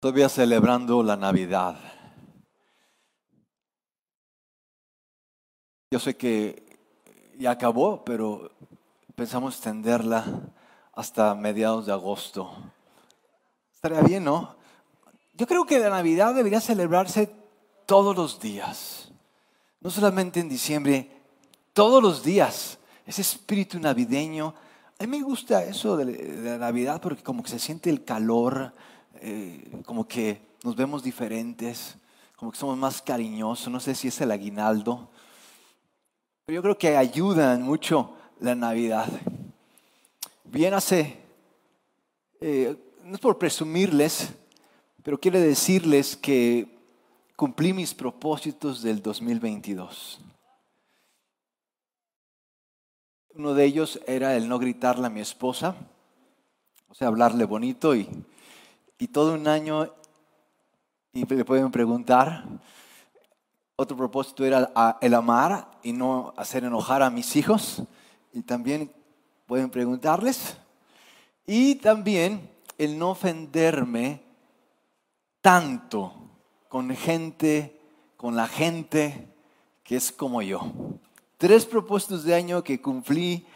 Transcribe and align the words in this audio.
Todavía 0.00 0.30
celebrando 0.30 1.02
la 1.02 1.14
Navidad. 1.14 1.76
Yo 5.90 6.00
sé 6.00 6.16
que 6.16 6.78
ya 7.38 7.50
acabó, 7.50 8.02
pero 8.02 8.50
pensamos 9.14 9.56
extenderla 9.56 10.24
hasta 10.94 11.34
mediados 11.34 11.84
de 11.84 11.92
agosto. 11.92 12.50
Estaría 13.74 14.00
bien, 14.00 14.24
¿no? 14.24 14.56
Yo 15.34 15.46
creo 15.46 15.66
que 15.66 15.78
la 15.78 15.90
Navidad 15.90 16.34
debería 16.34 16.62
celebrarse 16.62 17.30
todos 17.84 18.16
los 18.16 18.40
días. 18.40 19.12
No 19.82 19.90
solamente 19.90 20.40
en 20.40 20.48
diciembre, 20.48 21.10
todos 21.74 22.02
los 22.02 22.24
días. 22.24 22.78
Ese 23.04 23.20
espíritu 23.20 23.78
navideño. 23.78 24.54
A 24.98 25.04
mí 25.04 25.18
me 25.18 25.22
gusta 25.22 25.62
eso 25.62 25.98
de 25.98 26.42
la 26.42 26.56
Navidad 26.56 27.02
porque 27.02 27.22
como 27.22 27.42
que 27.42 27.50
se 27.50 27.58
siente 27.58 27.90
el 27.90 28.02
calor, 28.02 28.72
eh, 29.20 29.82
como 29.84 30.08
que 30.08 30.40
nos 30.64 30.74
vemos 30.74 31.02
diferentes, 31.02 31.96
como 32.36 32.50
que 32.50 32.58
somos 32.58 32.76
más 32.76 33.02
cariñosos, 33.02 33.72
no 33.72 33.80
sé 33.80 33.94
si 33.94 34.08
es 34.08 34.20
el 34.20 34.30
aguinaldo, 34.30 35.10
pero 36.46 36.56
yo 36.56 36.62
creo 36.62 36.78
que 36.78 36.96
ayudan 36.96 37.62
mucho 37.62 38.16
la 38.40 38.54
Navidad. 38.54 39.08
Bien 40.44 40.74
hace, 40.74 41.18
eh, 42.40 42.76
no 43.04 43.14
es 43.14 43.20
por 43.20 43.38
presumirles, 43.38 44.30
pero 45.02 45.20
quiero 45.20 45.38
decirles 45.38 46.16
que 46.16 46.66
cumplí 47.36 47.72
mis 47.72 47.94
propósitos 47.94 48.82
del 48.82 49.00
2022. 49.00 50.20
Uno 53.34 53.54
de 53.54 53.64
ellos 53.64 54.00
era 54.06 54.34
el 54.34 54.48
no 54.48 54.58
gritarle 54.58 55.06
a 55.06 55.10
mi 55.10 55.20
esposa, 55.20 55.76
o 56.88 56.94
sea, 56.94 57.08
hablarle 57.08 57.44
bonito 57.44 57.94
y 57.94 58.08
y 59.00 59.08
todo 59.08 59.32
un 59.32 59.48
año, 59.48 59.90
y 61.14 61.24
le 61.24 61.44
pueden 61.44 61.70
preguntar, 61.70 62.44
otro 63.74 63.96
propósito 63.96 64.44
era 64.44 64.70
el 65.00 65.14
amar 65.14 65.70
y 65.82 65.94
no 65.94 66.34
hacer 66.36 66.64
enojar 66.64 67.02
a 67.02 67.08
mis 67.08 67.34
hijos. 67.34 67.82
Y 68.34 68.42
también 68.42 68.92
pueden 69.46 69.70
preguntarles. 69.70 70.58
Y 71.46 71.76
también 71.76 72.50
el 72.76 72.98
no 72.98 73.12
ofenderme 73.12 74.20
tanto 75.40 76.12
con 76.68 76.94
gente, 76.94 77.80
con 78.18 78.36
la 78.36 78.46
gente 78.46 79.28
que 79.82 79.96
es 79.96 80.12
como 80.12 80.42
yo. 80.42 80.60
Tres 81.38 81.64
propósitos 81.64 82.22
de 82.22 82.34
año 82.34 82.62
que 82.62 82.82
cumplí, 82.82 83.46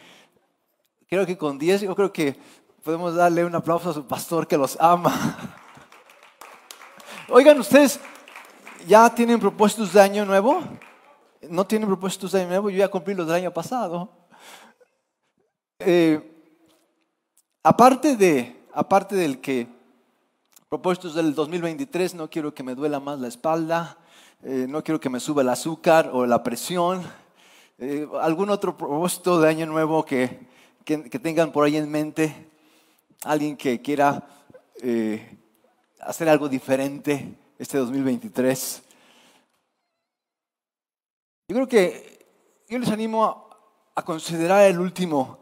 creo 1.06 1.26
que 1.26 1.36
con 1.36 1.58
diez, 1.58 1.82
yo 1.82 1.94
creo 1.94 2.14
que 2.14 2.34
Podemos 2.84 3.14
darle 3.14 3.42
un 3.46 3.54
aplauso 3.54 3.88
a 3.88 3.94
su 3.94 4.06
pastor 4.06 4.46
que 4.46 4.58
los 4.58 4.78
ama. 4.78 5.38
Oigan, 7.30 7.58
ustedes 7.58 7.98
ya 8.86 9.08
tienen 9.08 9.40
propósitos 9.40 9.94
de 9.94 10.02
año 10.02 10.26
nuevo. 10.26 10.62
No 11.48 11.66
tienen 11.66 11.88
propósitos 11.88 12.32
de 12.32 12.40
año 12.40 12.48
nuevo, 12.50 12.68
yo 12.68 12.76
ya 12.76 12.88
cumplí 12.88 13.14
los 13.14 13.26
del 13.26 13.36
año 13.36 13.54
pasado. 13.54 14.10
Eh, 15.78 16.30
aparte, 17.62 18.16
de, 18.16 18.62
aparte 18.74 19.16
del 19.16 19.40
que 19.40 19.66
propósitos 20.68 21.14
del 21.14 21.34
2023, 21.34 22.14
no 22.14 22.28
quiero 22.28 22.52
que 22.52 22.62
me 22.62 22.74
duela 22.74 23.00
más 23.00 23.18
la 23.18 23.28
espalda, 23.28 23.96
eh, 24.42 24.66
no 24.68 24.84
quiero 24.84 25.00
que 25.00 25.08
me 25.08 25.20
suba 25.20 25.40
el 25.40 25.48
azúcar 25.48 26.10
o 26.12 26.26
la 26.26 26.42
presión. 26.42 27.02
Eh, 27.78 28.06
¿Algún 28.20 28.50
otro 28.50 28.76
propósito 28.76 29.40
de 29.40 29.48
año 29.48 29.64
nuevo 29.64 30.04
que, 30.04 30.46
que 30.84 30.98
tengan 30.98 31.50
por 31.50 31.64
ahí 31.64 31.78
en 31.78 31.90
mente? 31.90 32.52
Alguien 33.24 33.56
que 33.56 33.80
quiera 33.80 34.26
eh, 34.82 35.38
hacer 36.00 36.28
algo 36.28 36.48
diferente 36.48 37.36
este 37.58 37.78
2023. 37.78 38.82
Yo 41.48 41.54
creo 41.54 41.68
que 41.68 42.26
yo 42.68 42.78
les 42.78 42.90
animo 42.90 43.24
a, 43.24 43.48
a 43.94 44.04
considerar 44.04 44.64
el 44.64 44.78
último, 44.78 45.38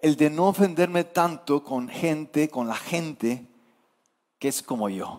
el 0.00 0.16
de 0.16 0.30
no 0.30 0.48
ofenderme 0.48 1.04
tanto 1.04 1.62
con 1.62 1.88
gente, 1.88 2.48
con 2.48 2.68
la 2.68 2.76
gente 2.76 3.46
que 4.38 4.48
es 4.48 4.62
como 4.62 4.88
yo. 4.88 5.18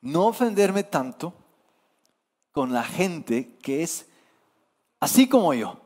No 0.00 0.26
ofenderme 0.26 0.84
tanto 0.84 1.34
con 2.52 2.72
la 2.72 2.84
gente 2.84 3.56
que 3.56 3.82
es 3.82 4.06
así 5.00 5.28
como 5.28 5.52
yo. 5.54 5.80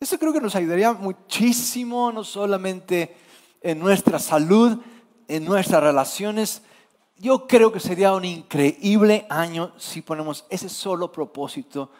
Eso 0.00 0.18
creo 0.18 0.32
que 0.32 0.40
nos 0.40 0.54
ayudaría 0.54 0.92
muchísimo, 0.92 2.12
no 2.12 2.22
solamente 2.22 3.16
en 3.60 3.78
nuestra 3.78 4.18
salud, 4.18 4.78
en 5.26 5.44
nuestras 5.44 5.82
relaciones. 5.82 6.62
Yo 7.16 7.46
creo 7.46 7.72
que 7.72 7.80
sería 7.80 8.14
un 8.14 8.24
increíble 8.24 9.26
año 9.28 9.72
si 9.76 10.02
ponemos 10.02 10.44
ese 10.50 10.68
solo 10.68 11.10
propósito 11.10 11.90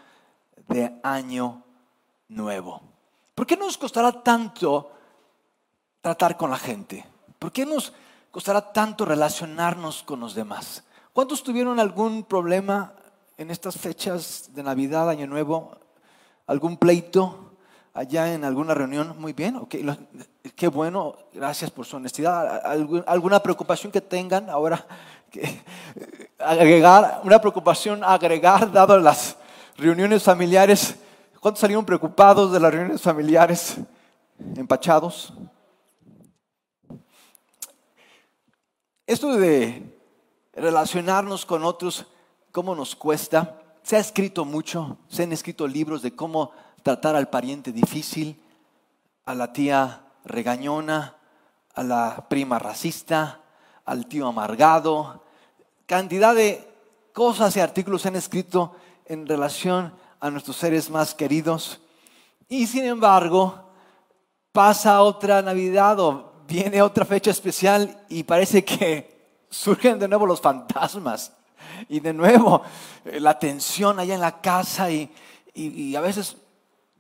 de 0.69 0.99
año 1.03 1.65
nuevo. 2.29 2.83
¿Por 3.35 3.47
qué 3.47 3.57
nos 3.57 3.79
costará 3.79 4.23
tanto 4.23 4.93
tratar 6.01 6.37
con 6.37 6.51
la 6.51 6.59
gente? 6.59 7.05
¿Por 7.39 7.53
qué 7.53 7.65
nos 7.65 7.93
costará 8.31 8.73
tanto 8.73 9.05
relacionarnos 9.05 10.03
con 10.03 10.21
los 10.21 10.35
demás? 10.35 10.85
¿Cuántos 11.13 11.43
tuvieron 11.43 11.81
algún 11.81 12.25
problema 12.25 12.95
en 13.37 13.51
estas 13.51 13.77
fechas 13.77 14.51
de 14.55 14.63
Navidad, 14.63 15.09
Año 15.09 15.27
Nuevo? 15.27 15.77
¿Algún 16.47 16.77
pleito? 16.77 17.48
Allá 17.99 18.33
en 18.33 18.45
alguna 18.45 18.75
reunión, 18.75 19.17
muy 19.19 19.33
bien, 19.33 19.57
okay, 19.57 19.85
qué 20.55 20.69
bueno, 20.69 21.17
gracias 21.35 21.69
por 21.69 21.85
su 21.85 21.97
honestidad. 21.97 22.63
¿Alguna 23.07 23.43
preocupación 23.43 23.91
que 23.91 24.01
tengan 24.01 24.49
ahora? 24.49 24.87
Agregar, 26.39 27.23
una 27.25 27.41
preocupación 27.41 28.05
agregar, 28.05 28.71
dado 28.71 28.99
las 29.01 29.37
reuniones 29.77 30.23
familiares. 30.23 30.95
¿Cuántos 31.41 31.61
salieron 31.61 31.85
preocupados 31.85 32.53
de 32.53 32.61
las 32.61 32.73
reuniones 32.73 33.03
familiares? 33.03 33.79
Empachados. 34.55 35.35
Esto 39.09 39.35
de 39.35 39.99
relacionarnos 40.53 41.45
con 41.45 41.65
otros, 41.65 42.07
¿cómo 42.53 42.77
nos 42.77 42.95
cuesta? 42.95 43.61
Se 43.83 43.97
ha 43.97 43.99
escrito 44.01 44.45
mucho, 44.45 44.99
se 45.09 45.25
han 45.25 45.33
escrito 45.33 45.67
libros 45.67 46.01
de 46.03 46.15
cómo 46.15 46.53
tratar 46.89 47.17
al 47.17 47.29
pariente 47.29 47.71
difícil, 47.71 48.41
a 49.27 49.35
la 49.35 49.53
tía 49.53 50.07
regañona, 50.25 51.17
a 51.75 51.83
la 51.83 52.25
prima 52.31 52.59
racista, 52.59 53.43
al 53.85 54.07
tío 54.07 54.27
amargado. 54.27 55.23
Cantidad 55.85 56.35
de 56.35 56.67
cosas 57.13 57.55
y 57.55 57.61
artículos 57.61 58.01
se 58.01 58.09
han 58.09 58.17
escrito 58.17 58.75
en 59.05 59.27
relación 59.27 59.93
a 60.19 60.31
nuestros 60.31 60.57
seres 60.57 60.89
más 60.89 61.15
queridos. 61.15 61.79
Y 62.49 62.67
sin 62.67 62.87
embargo, 62.87 63.71
pasa 64.51 65.03
otra 65.03 65.43
Navidad 65.43 66.01
o 66.01 66.33
viene 66.49 66.81
otra 66.81 67.05
fecha 67.05 67.31
especial 67.31 68.03
y 68.09 68.23
parece 68.23 68.65
que 68.65 69.37
surgen 69.51 69.99
de 69.99 70.09
nuevo 70.09 70.25
los 70.25 70.41
fantasmas. 70.41 71.35
Y 71.91 72.01
de 72.01 72.15
nuevo 72.15 72.63
eh, 73.05 73.21
la 73.21 73.39
tensión 73.39 73.99
allá 73.99 74.15
en 74.15 74.23
la 74.23 74.41
casa 74.41 74.91
y, 74.91 75.13
y 75.53 75.95
a 75.95 76.01
veces 76.01 76.39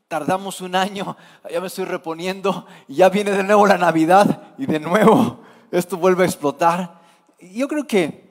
tardamos 0.08 0.62
un 0.62 0.74
año, 0.74 1.16
ya 1.50 1.60
me 1.60 1.66
estoy 1.66 1.84
reponiendo, 1.84 2.66
y 2.88 2.96
ya 2.96 3.10
viene 3.10 3.30
de 3.30 3.44
nuevo 3.44 3.66
la 3.66 3.78
Navidad 3.78 4.54
y 4.56 4.66
de 4.66 4.80
nuevo 4.80 5.40
esto 5.70 5.98
vuelve 5.98 6.24
a 6.24 6.26
explotar. 6.26 7.00
Yo 7.38 7.68
creo 7.68 7.86
que 7.86 8.26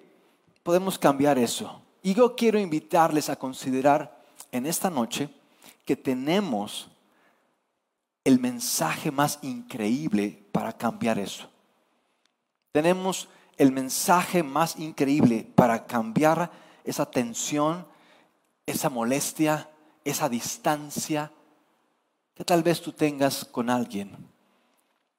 podemos 0.64 0.98
cambiar 0.98 1.38
eso. 1.38 1.82
Y 2.02 2.14
yo 2.14 2.36
quiero 2.36 2.60
invitarles 2.60 3.30
a 3.30 3.36
considerar 3.36 4.22
en 4.52 4.66
esta 4.66 4.90
noche 4.90 5.30
que 5.86 5.96
tenemos 5.96 6.90
el 8.24 8.40
mensaje 8.40 9.12
más 9.12 9.40
increíble 9.42 10.44
para 10.52 10.74
cambiar 10.74 11.20
eso. 11.20 11.50
Tenemos 12.72 13.30
el 13.58 13.72
mensaje 13.72 14.44
más 14.44 14.78
increíble 14.78 15.48
para 15.56 15.86
cambiar 15.86 16.52
esa 16.84 17.10
tensión, 17.10 17.86
esa 18.66 18.90
molestia, 18.90 19.70
esa 20.04 20.28
distancia, 20.30 21.32
que 22.38 22.46
tal 22.46 22.62
vez 22.62 22.80
tú 22.80 22.92
tengas 22.92 23.44
con 23.46 23.68
alguien, 23.68 24.16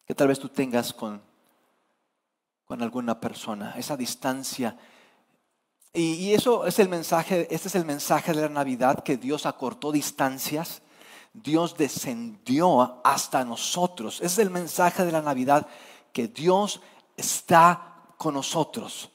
que 0.06 0.14
tal 0.14 0.28
vez 0.28 0.38
tú 0.38 0.48
tengas 0.48 0.92
con, 0.92 1.20
con 2.64 2.80
alguna 2.80 3.18
persona, 3.18 3.74
esa 3.76 3.96
distancia. 3.96 4.78
Y, 5.92 6.12
y, 6.12 6.34
eso 6.34 6.64
es 6.64 6.78
el 6.78 6.88
mensaje, 6.88 7.52
este 7.52 7.66
es 7.66 7.74
el 7.74 7.84
mensaje 7.84 8.32
de 8.32 8.42
la 8.42 8.48
Navidad, 8.48 9.02
que 9.02 9.16
Dios 9.16 9.46
acortó 9.46 9.90
distancias, 9.90 10.80
Dios 11.32 11.76
descendió 11.76 13.00
hasta 13.02 13.44
nosotros. 13.44 14.18
Ese 14.18 14.26
es 14.26 14.38
el 14.38 14.50
mensaje 14.50 15.04
de 15.04 15.10
la 15.10 15.20
Navidad, 15.20 15.66
que 16.12 16.28
Dios 16.28 16.80
está 17.16 18.12
con 18.16 18.34
nosotros, 18.34 19.10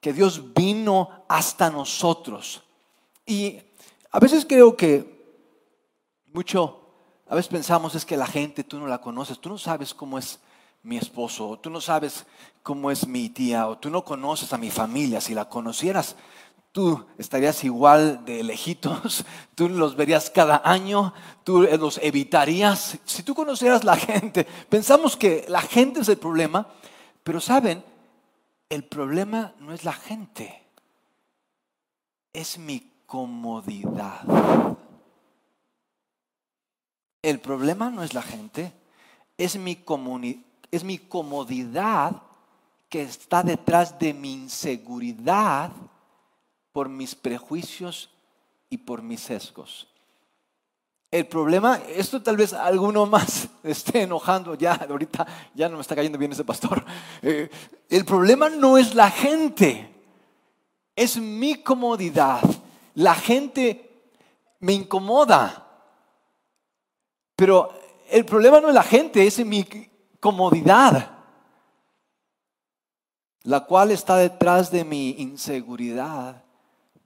que 0.00 0.12
Dios 0.12 0.52
vino 0.54 1.24
hasta 1.28 1.70
nosotros. 1.70 2.64
Y 3.24 3.60
a 4.10 4.18
veces 4.18 4.44
creo 4.44 4.76
que 4.76 5.14
mucho 6.32 6.83
a 7.28 7.34
veces 7.34 7.50
pensamos 7.50 7.94
es 7.94 8.04
que 8.04 8.16
la 8.16 8.26
gente 8.26 8.64
tú 8.64 8.78
no 8.78 8.86
la 8.86 9.00
conoces, 9.00 9.38
tú 9.38 9.48
no 9.48 9.58
sabes 9.58 9.94
cómo 9.94 10.18
es, 10.18 10.40
mi 10.84 10.98
esposo, 10.98 11.58
tú 11.60 11.70
no 11.70 11.80
sabes 11.80 12.26
cómo 12.62 12.90
es 12.90 13.08
mi 13.08 13.30
tía, 13.30 13.66
o 13.66 13.78
tú 13.78 13.90
no 13.90 14.04
conoces 14.04 14.52
a 14.52 14.58
mi 14.58 14.70
familia. 14.70 15.20
Si 15.20 15.34
la 15.34 15.48
conocieras, 15.48 16.14
tú 16.72 17.06
estarías 17.18 17.64
igual 17.64 18.24
de 18.24 18.44
lejitos, 18.44 19.24
tú 19.54 19.68
los 19.68 19.96
verías 19.96 20.30
cada 20.30 20.60
año, 20.62 21.14
tú 21.42 21.62
los 21.62 21.98
evitarías. 22.02 22.98
Si 23.04 23.22
tú 23.22 23.34
conocieras 23.34 23.82
la 23.82 23.96
gente, 23.96 24.46
pensamos 24.68 25.16
que 25.16 25.46
la 25.48 25.62
gente 25.62 26.00
es 26.00 26.08
el 26.08 26.18
problema, 26.18 26.68
pero 27.24 27.40
saben, 27.40 27.82
el 28.68 28.84
problema 28.84 29.54
no 29.60 29.72
es 29.72 29.84
la 29.84 29.94
gente, 29.94 30.62
es 32.34 32.58
mi 32.58 32.92
comodidad. 33.06 34.20
El 37.24 37.40
problema 37.40 37.88
no 37.88 38.02
es 38.02 38.12
la 38.12 38.20
gente, 38.20 38.70
es 39.38 39.56
mi, 39.56 39.82
es 40.70 40.84
mi 40.84 40.98
comodidad 40.98 42.20
que 42.90 43.00
está 43.00 43.42
detrás 43.42 43.98
de 43.98 44.12
mi 44.12 44.34
inseguridad 44.34 45.72
por 46.70 46.90
mis 46.90 47.14
prejuicios 47.14 48.10
y 48.68 48.76
por 48.76 49.00
mis 49.00 49.20
sesgos. 49.20 49.88
El 51.10 51.26
problema, 51.26 51.80
esto 51.88 52.22
tal 52.22 52.36
vez 52.36 52.52
alguno 52.52 53.06
más 53.06 53.48
esté 53.62 54.02
enojando, 54.02 54.54
ya 54.54 54.74
ahorita 54.74 55.26
ya 55.54 55.70
no 55.70 55.76
me 55.76 55.80
está 55.80 55.96
cayendo 55.96 56.18
bien 56.18 56.32
ese 56.32 56.44
pastor. 56.44 56.84
Eh, 57.22 57.48
el 57.88 58.04
problema 58.04 58.50
no 58.50 58.76
es 58.76 58.94
la 58.94 59.10
gente, 59.10 59.90
es 60.94 61.16
mi 61.16 61.62
comodidad. 61.62 62.42
La 62.96 63.14
gente 63.14 64.12
me 64.60 64.74
incomoda. 64.74 65.63
Pero 67.36 67.72
el 68.10 68.24
problema 68.24 68.60
no 68.60 68.68
es 68.68 68.74
la 68.74 68.82
gente, 68.82 69.26
es 69.26 69.44
mi 69.44 69.66
comodidad, 70.20 71.10
la 73.42 73.60
cual 73.64 73.90
está 73.90 74.16
detrás 74.16 74.70
de 74.70 74.84
mi 74.84 75.10
inseguridad 75.18 76.44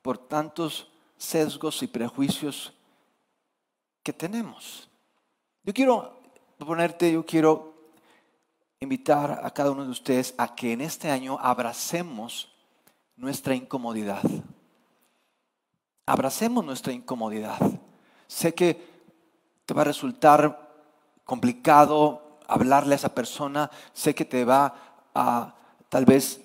por 0.03 0.19
tantos 0.19 0.91
sesgos 1.17 1.83
y 1.83 1.87
prejuicios 1.87 2.73
que 4.03 4.13
tenemos. 4.13 4.89
Yo 5.65 5.75
quiero 5.75 6.21
ponerte, 6.59 7.13
yo 7.13 7.27
quiero 7.27 7.75
invitar 8.81 9.41
a 9.43 9.51
cada 9.51 9.71
uno 9.71 9.85
de 9.85 9.91
ustedes 9.91 10.35
a 10.39 10.55
que 10.55 10.73
en 10.73 10.81
este 10.81 11.11
año 11.11 11.39
abracemos 11.41 12.53
nuestra 13.17 13.55
incomodidad. 13.55 14.23
Abracemos 16.07 16.65
nuestra 16.65 16.93
incomodidad. 16.93 17.59
Sé 18.29 18.55
que 18.55 18.98
te 19.69 19.75
va 19.75 19.83
a 19.83 19.85
resultar 19.85 20.67
complicado 21.27 22.39
hablarle 22.47 22.95
a 22.95 22.97
esa 22.97 23.15
persona, 23.15 23.71
sé 23.93 24.15
que 24.15 24.25
te 24.25 24.47
va 24.47 24.75
a 25.15 25.55
tal 25.91 26.07
vez 26.07 26.41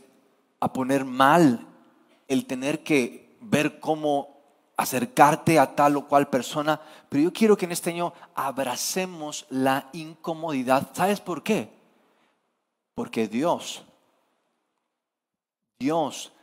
a 0.60 0.74
poner 0.74 1.06
mal 1.06 1.66
el 2.28 2.46
tener 2.46 2.84
que 2.84 3.38
ver 3.40 3.80
cómo 3.80 4.28
acercarte 4.76 5.58
a 5.58 5.74
tal 5.74 5.96
o 5.96 6.06
cual 6.06 6.30
persona, 6.30 6.82
pero 7.08 7.24
yo 7.24 7.32
quiero 7.32 7.56
que 7.56 7.64
en 7.64 7.72
este 7.72 7.92
año 7.92 8.12
abracemos 8.36 9.46
la 9.50 9.88
incomodidad. 9.94 10.90
¿Sabes 10.92 11.22
por 11.22 11.44
qué? 11.44 11.72
Porque 12.94 13.30
Dios, 13.30 13.86
Dios 15.80 16.34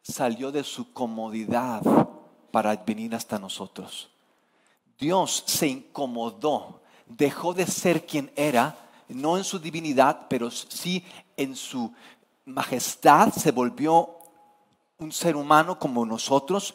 salió 0.00 0.50
de 0.50 0.64
su 0.64 0.90
comodidad 0.94 1.82
para 2.50 2.74
venir 2.76 3.14
hasta 3.14 3.38
nosotros. 3.38 4.13
Dios 4.98 5.44
se 5.46 5.68
incomodó, 5.68 6.80
dejó 7.06 7.52
de 7.54 7.66
ser 7.66 8.06
quien 8.06 8.30
era, 8.36 8.78
no 9.08 9.36
en 9.36 9.44
su 9.44 9.58
divinidad, 9.58 10.26
pero 10.28 10.50
sí 10.50 11.04
en 11.36 11.56
su 11.56 11.92
majestad, 12.44 13.32
se 13.32 13.50
volvió 13.50 14.10
un 14.98 15.12
ser 15.12 15.36
humano 15.36 15.78
como 15.78 16.04
nosotros, 16.06 16.74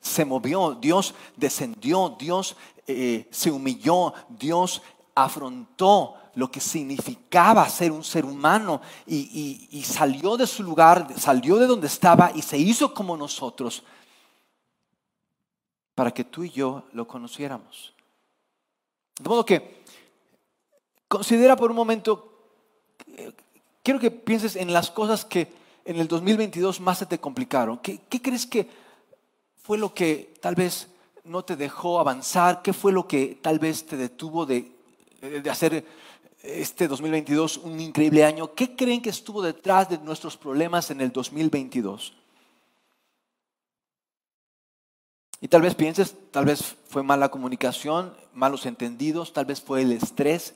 se 0.00 0.24
movió, 0.24 0.74
Dios 0.74 1.14
descendió, 1.36 2.16
Dios 2.18 2.56
eh, 2.86 3.28
se 3.30 3.50
humilló, 3.50 4.12
Dios 4.28 4.82
afrontó 5.14 6.16
lo 6.34 6.50
que 6.50 6.60
significaba 6.60 7.68
ser 7.68 7.92
un 7.92 8.02
ser 8.02 8.24
humano 8.24 8.80
y, 9.06 9.68
y 9.70 9.82
salió 9.82 10.36
de 10.36 10.46
su 10.46 10.62
lugar, 10.62 11.08
salió 11.18 11.56
de 11.58 11.66
donde 11.66 11.86
estaba 11.86 12.32
y 12.34 12.42
se 12.42 12.56
hizo 12.56 12.94
como 12.94 13.16
nosotros 13.16 13.84
para 15.94 16.12
que 16.12 16.24
tú 16.24 16.44
y 16.44 16.50
yo 16.50 16.84
lo 16.92 17.06
conociéramos. 17.06 17.92
De 19.18 19.28
modo 19.28 19.44
que 19.44 19.82
considera 21.08 21.56
por 21.56 21.70
un 21.70 21.76
momento, 21.76 22.32
eh, 23.16 23.32
quiero 23.82 24.00
que 24.00 24.10
pienses 24.10 24.56
en 24.56 24.72
las 24.72 24.90
cosas 24.90 25.24
que 25.24 25.52
en 25.84 25.96
el 25.96 26.08
2022 26.08 26.80
más 26.80 26.98
se 26.98 27.06
te 27.06 27.18
complicaron. 27.18 27.78
¿Qué, 27.78 28.00
crees 28.22 28.46
que 28.46 28.68
fue 29.62 29.78
lo 29.78 29.92
que 29.92 30.34
tal 30.40 30.54
vez 30.54 30.88
no 31.24 31.44
te 31.44 31.56
dejó 31.56 32.00
avanzar? 32.00 32.62
¿Qué 32.62 32.72
fue 32.72 32.92
lo 32.92 33.06
que 33.06 33.38
tal 33.42 33.58
vez 33.58 33.84
te 33.84 33.96
detuvo 33.96 34.46
de, 34.46 34.72
de 35.20 35.50
hacer 35.50 35.84
este 36.42 36.88
2022 36.88 37.58
un 37.58 37.80
increíble 37.80 38.24
año? 38.24 38.54
¿Qué 38.54 38.74
creen 38.74 39.02
que 39.02 39.10
estuvo 39.10 39.42
detrás 39.42 39.90
de 39.90 39.98
nuestros 39.98 40.36
problemas 40.36 40.90
en 40.90 41.00
el 41.00 41.12
2022? 41.12 42.14
Y 45.42 45.48
tal 45.48 45.60
vez 45.60 45.74
pienses, 45.74 46.14
tal 46.30 46.44
vez 46.44 46.76
fue 46.88 47.02
mala 47.02 47.28
comunicación, 47.28 48.16
malos 48.32 48.64
entendidos, 48.64 49.32
tal 49.32 49.44
vez 49.44 49.60
fue 49.60 49.82
el 49.82 49.90
estrés, 49.90 50.54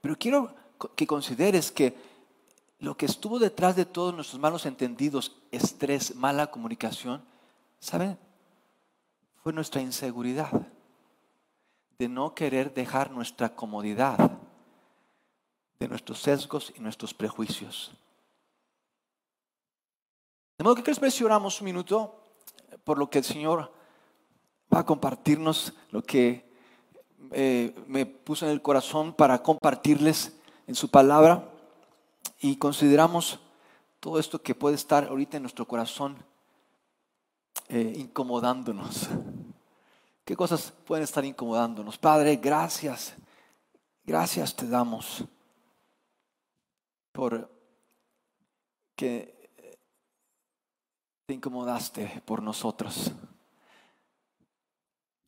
pero 0.00 0.16
quiero 0.16 0.54
que 0.94 1.08
consideres 1.08 1.72
que 1.72 1.96
lo 2.78 2.96
que 2.96 3.06
estuvo 3.06 3.40
detrás 3.40 3.74
de 3.74 3.84
todos 3.84 4.14
nuestros 4.14 4.40
malos 4.40 4.64
entendidos, 4.64 5.34
estrés, 5.50 6.14
mala 6.14 6.52
comunicación, 6.52 7.24
¿saben? 7.80 8.16
Fue 9.42 9.52
nuestra 9.52 9.82
inseguridad 9.82 10.52
de 11.98 12.08
no 12.08 12.36
querer 12.36 12.72
dejar 12.72 13.10
nuestra 13.10 13.56
comodidad, 13.56 14.38
de 15.80 15.88
nuestros 15.88 16.20
sesgos 16.20 16.72
y 16.76 16.80
nuestros 16.80 17.12
prejuicios. 17.12 17.90
De 20.58 20.62
modo 20.62 20.76
que 20.76 20.84
crees 20.84 21.00
que 21.00 21.24
oramos 21.24 21.60
un 21.60 21.64
minuto 21.64 22.22
por 22.84 22.98
lo 22.98 23.10
que 23.10 23.18
el 23.18 23.24
Señor 23.24 23.76
va 24.72 24.80
a 24.80 24.86
compartirnos 24.86 25.74
lo 25.90 26.02
que 26.02 26.48
eh, 27.32 27.74
me 27.86 28.06
puso 28.06 28.46
en 28.46 28.52
el 28.52 28.62
corazón 28.62 29.12
para 29.12 29.42
compartirles 29.42 30.36
en 30.66 30.74
su 30.74 30.90
palabra 30.90 31.48
y 32.40 32.56
consideramos 32.56 33.40
todo 34.00 34.18
esto 34.18 34.42
que 34.42 34.54
puede 34.54 34.76
estar 34.76 35.04
ahorita 35.04 35.36
en 35.36 35.42
nuestro 35.42 35.66
corazón 35.66 36.16
eh, 37.68 37.92
incomodándonos. 37.96 39.08
¿Qué 40.24 40.36
cosas 40.36 40.72
pueden 40.86 41.04
estar 41.04 41.24
incomodándonos? 41.24 41.98
Padre, 41.98 42.36
gracias, 42.36 43.14
gracias 44.04 44.54
te 44.54 44.68
damos 44.68 45.24
por 47.12 47.50
que 48.94 49.38
te 51.26 51.34
incomodaste 51.34 52.22
por 52.24 52.42
nosotros. 52.42 53.12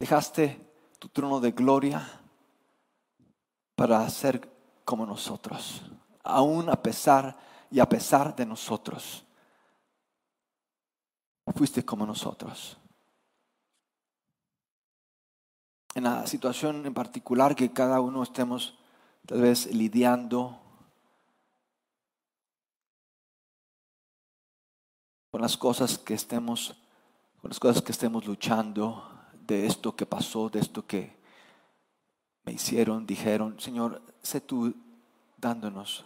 Dejaste 0.00 0.58
tu 0.98 1.10
trono 1.10 1.40
de 1.40 1.52
gloria 1.52 2.00
para 3.74 4.08
ser 4.08 4.50
como 4.82 5.04
nosotros, 5.04 5.82
aún 6.24 6.70
a 6.70 6.82
pesar 6.82 7.36
y 7.70 7.80
a 7.80 7.86
pesar 7.88 8.34
de 8.34 8.46
nosotros. 8.46 9.26
Fuiste 11.54 11.84
como 11.84 12.06
nosotros. 12.06 12.78
En 15.94 16.04
la 16.04 16.26
situación 16.26 16.86
en 16.86 16.94
particular 16.94 17.54
que 17.54 17.70
cada 17.70 18.00
uno 18.00 18.22
estemos 18.22 18.78
tal 19.26 19.42
vez 19.42 19.66
lidiando 19.66 20.58
con 25.30 25.42
las 25.42 25.58
cosas 25.58 25.98
que 25.98 26.14
estemos, 26.14 26.80
con 27.42 27.50
las 27.50 27.60
cosas 27.60 27.82
que 27.82 27.92
estemos 27.92 28.26
luchando, 28.26 29.19
de 29.50 29.66
esto 29.66 29.96
que 29.96 30.06
pasó, 30.06 30.48
de 30.48 30.60
esto 30.60 30.86
que 30.86 31.12
me 32.44 32.52
hicieron, 32.52 33.04
dijeron, 33.04 33.58
Señor, 33.58 34.00
sé 34.22 34.40
tú 34.40 34.72
dándonos 35.36 36.04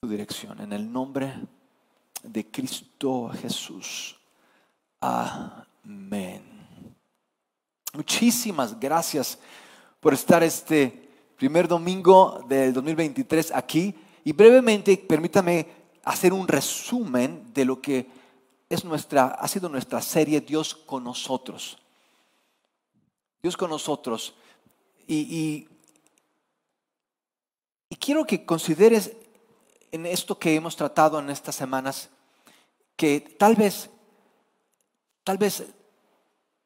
tu 0.00 0.08
dirección. 0.08 0.62
En 0.62 0.72
el 0.72 0.90
nombre 0.90 1.34
de 2.22 2.50
Cristo 2.50 3.30
Jesús. 3.34 4.18
Amén. 4.98 6.42
Muchísimas 7.92 8.80
gracias 8.80 9.38
por 10.00 10.14
estar 10.14 10.42
este 10.42 11.10
primer 11.36 11.68
domingo 11.68 12.42
del 12.48 12.72
2023 12.72 13.52
aquí. 13.54 13.94
Y 14.24 14.32
brevemente, 14.32 14.96
permítame 14.96 15.66
hacer 16.02 16.32
un 16.32 16.48
resumen 16.48 17.52
de 17.52 17.64
lo 17.66 17.82
que 17.82 18.21
es 18.74 18.84
nuestra, 18.84 19.26
ha 19.26 19.48
sido 19.48 19.68
nuestra 19.68 20.00
serie 20.00 20.40
Dios 20.40 20.74
con 20.74 21.04
nosotros. 21.04 21.78
Dios 23.42 23.56
con 23.56 23.68
nosotros. 23.70 24.34
Y, 25.06 25.68
y, 27.90 27.96
quiero 27.96 28.24
que 28.24 28.44
consideres 28.46 29.12
en 29.90 30.06
esto 30.06 30.38
que 30.38 30.54
hemos 30.54 30.74
tratado 30.74 31.18
en 31.18 31.28
estas 31.28 31.54
semanas, 31.54 32.08
que 32.96 33.20
tal 33.20 33.54
vez, 33.54 33.90
tal 35.22 35.38
vez 35.38 35.64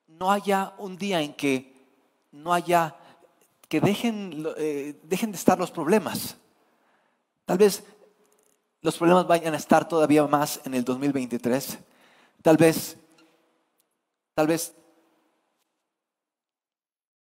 no 0.06 0.30
haya 0.30 0.74
un 0.78 0.96
día 0.96 1.20
en 1.20 1.34
que 1.34 1.74
no 2.30 2.54
haya, 2.54 2.94
que 3.68 3.80
dejen, 3.80 4.46
eh, 4.56 4.98
dejen 5.02 5.32
de 5.32 5.38
estar 5.38 5.58
los 5.58 5.70
problemas. 5.70 6.36
Tal 7.44 7.58
vez 7.58 7.84
los 8.80 8.96
problemas 8.96 9.26
vayan 9.26 9.54
a 9.54 9.56
estar 9.56 9.88
todavía 9.88 10.26
más 10.26 10.60
en 10.64 10.74
el 10.74 10.84
2023. 10.84 11.78
Tal 12.42 12.56
vez, 12.56 12.96
tal 14.34 14.46
vez 14.46 14.74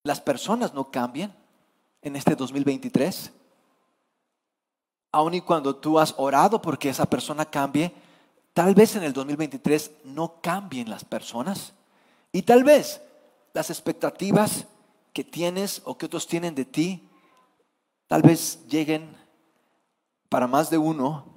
las 0.03 0.21
personas 0.21 0.73
no 0.73 0.91
cambien 0.91 1.33
en 2.01 2.15
este 2.15 2.35
2023. 2.35 3.31
Aun 5.11 5.33
y 5.33 5.41
cuando 5.41 5.75
tú 5.75 5.97
has 5.97 6.13
orado 6.17 6.61
porque 6.61 6.89
esa 6.89 7.05
persona 7.05 7.45
cambie, 7.45 7.91
tal 8.53 8.75
vez 8.75 8.95
en 8.95 9.03
el 9.03 9.13
2023 9.13 9.91
no 10.03 10.41
cambien 10.41 10.89
las 10.89 11.03
personas. 11.03 11.73
Y 12.31 12.43
tal 12.43 12.63
vez 12.63 13.01
las 13.53 13.69
expectativas 13.69 14.67
que 15.13 15.23
tienes 15.23 15.81
o 15.85 15.97
que 15.97 16.05
otros 16.05 16.27
tienen 16.27 16.53
de 16.53 16.65
ti, 16.65 17.09
tal 18.07 18.21
vez 18.21 18.67
lleguen 18.67 19.15
para 20.29 20.45
más 20.45 20.69
de 20.69 20.77
uno 20.77 21.34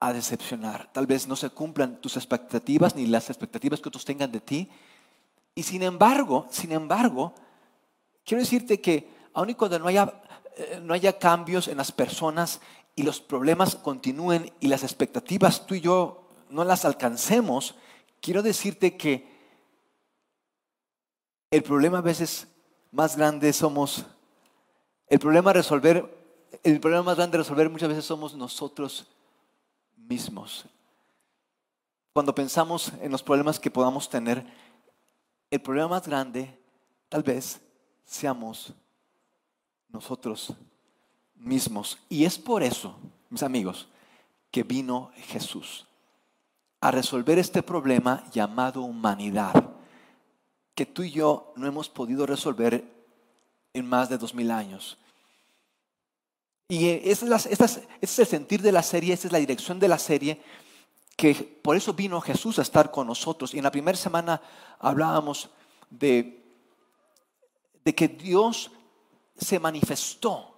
a 0.00 0.12
decepcionar. 0.12 0.90
Tal 0.92 1.06
vez 1.06 1.26
no 1.26 1.36
se 1.36 1.50
cumplan 1.50 2.00
tus 2.00 2.16
expectativas 2.16 2.94
ni 2.94 3.06
las 3.06 3.30
expectativas 3.30 3.80
que 3.80 3.88
otros 3.88 4.04
tengan 4.04 4.30
de 4.30 4.40
ti. 4.40 4.68
Y 5.54 5.62
sin 5.62 5.82
embargo, 5.82 6.46
sin 6.50 6.72
embargo, 6.72 7.34
quiero 8.24 8.42
decirte 8.42 8.80
que 8.80 9.08
aun 9.32 9.50
y 9.50 9.54
cuando 9.54 9.78
no 9.78 9.86
haya, 9.86 10.22
eh, 10.56 10.80
no 10.82 10.94
haya 10.94 11.18
cambios 11.18 11.68
en 11.68 11.76
las 11.76 11.92
personas 11.92 12.60
y 12.96 13.02
los 13.02 13.20
problemas 13.20 13.76
continúen 13.76 14.52
y 14.60 14.68
las 14.68 14.82
expectativas 14.82 15.66
tú 15.66 15.74
y 15.74 15.80
yo 15.80 16.28
no 16.50 16.64
las 16.64 16.84
alcancemos, 16.84 17.74
quiero 18.20 18.42
decirte 18.42 18.96
que 18.96 19.32
el 21.50 21.62
problema 21.62 21.98
a 21.98 22.02
veces 22.02 22.48
más 22.92 23.16
grande 23.16 23.52
somos, 23.52 24.06
el 25.08 25.18
problema 25.18 25.52
resolver, 25.52 26.16
el 26.62 26.80
problema 26.80 27.02
más 27.02 27.16
grande 27.16 27.36
de 27.36 27.42
resolver 27.42 27.70
muchas 27.70 27.88
veces 27.88 28.04
somos 28.04 28.34
nosotros 28.34 29.06
mismos. 29.96 30.66
Cuando 32.12 32.34
pensamos 32.34 32.92
en 33.00 33.10
los 33.10 33.22
problemas 33.22 33.58
que 33.58 33.70
podamos 33.70 34.08
tener, 34.08 34.46
el 35.50 35.60
problema 35.60 35.88
más 35.88 36.06
grande 36.06 36.58
tal 37.08 37.22
vez 37.22 37.60
seamos 38.04 38.72
nosotros 39.88 40.54
mismos. 41.34 41.98
Y 42.08 42.24
es 42.24 42.38
por 42.38 42.62
eso, 42.62 42.96
mis 43.30 43.42
amigos, 43.42 43.88
que 44.50 44.62
vino 44.62 45.10
Jesús 45.14 45.86
a 46.80 46.90
resolver 46.90 47.38
este 47.38 47.62
problema 47.62 48.24
llamado 48.30 48.82
humanidad, 48.82 49.54
que 50.74 50.84
tú 50.84 51.02
y 51.02 51.12
yo 51.12 51.54
no 51.56 51.66
hemos 51.66 51.88
podido 51.88 52.26
resolver 52.26 52.84
en 53.72 53.88
más 53.88 54.10
de 54.10 54.18
dos 54.18 54.34
mil 54.34 54.50
años. 54.50 54.98
Y 56.74 56.88
ese 57.08 57.28
es, 58.00 58.18
el 58.18 58.26
sentir 58.26 58.60
de 58.60 58.72
la 58.72 58.82
serie, 58.82 59.14
esa 59.14 59.28
es 59.28 59.32
la 59.32 59.38
dirección 59.38 59.78
de 59.78 59.86
la 59.86 59.96
serie, 59.96 60.42
que 61.16 61.32
por 61.32 61.76
eso 61.76 61.92
vino 61.92 62.20
Jesús 62.20 62.58
a 62.58 62.62
estar 62.62 62.90
con 62.90 63.06
nosotros. 63.06 63.54
Y 63.54 63.58
en 63.58 63.62
la 63.62 63.70
primera 63.70 63.96
semana 63.96 64.42
hablábamos 64.80 65.50
de, 65.88 66.44
de 67.84 67.94
que 67.94 68.08
Dios 68.08 68.72
se 69.38 69.60
manifestó 69.60 70.56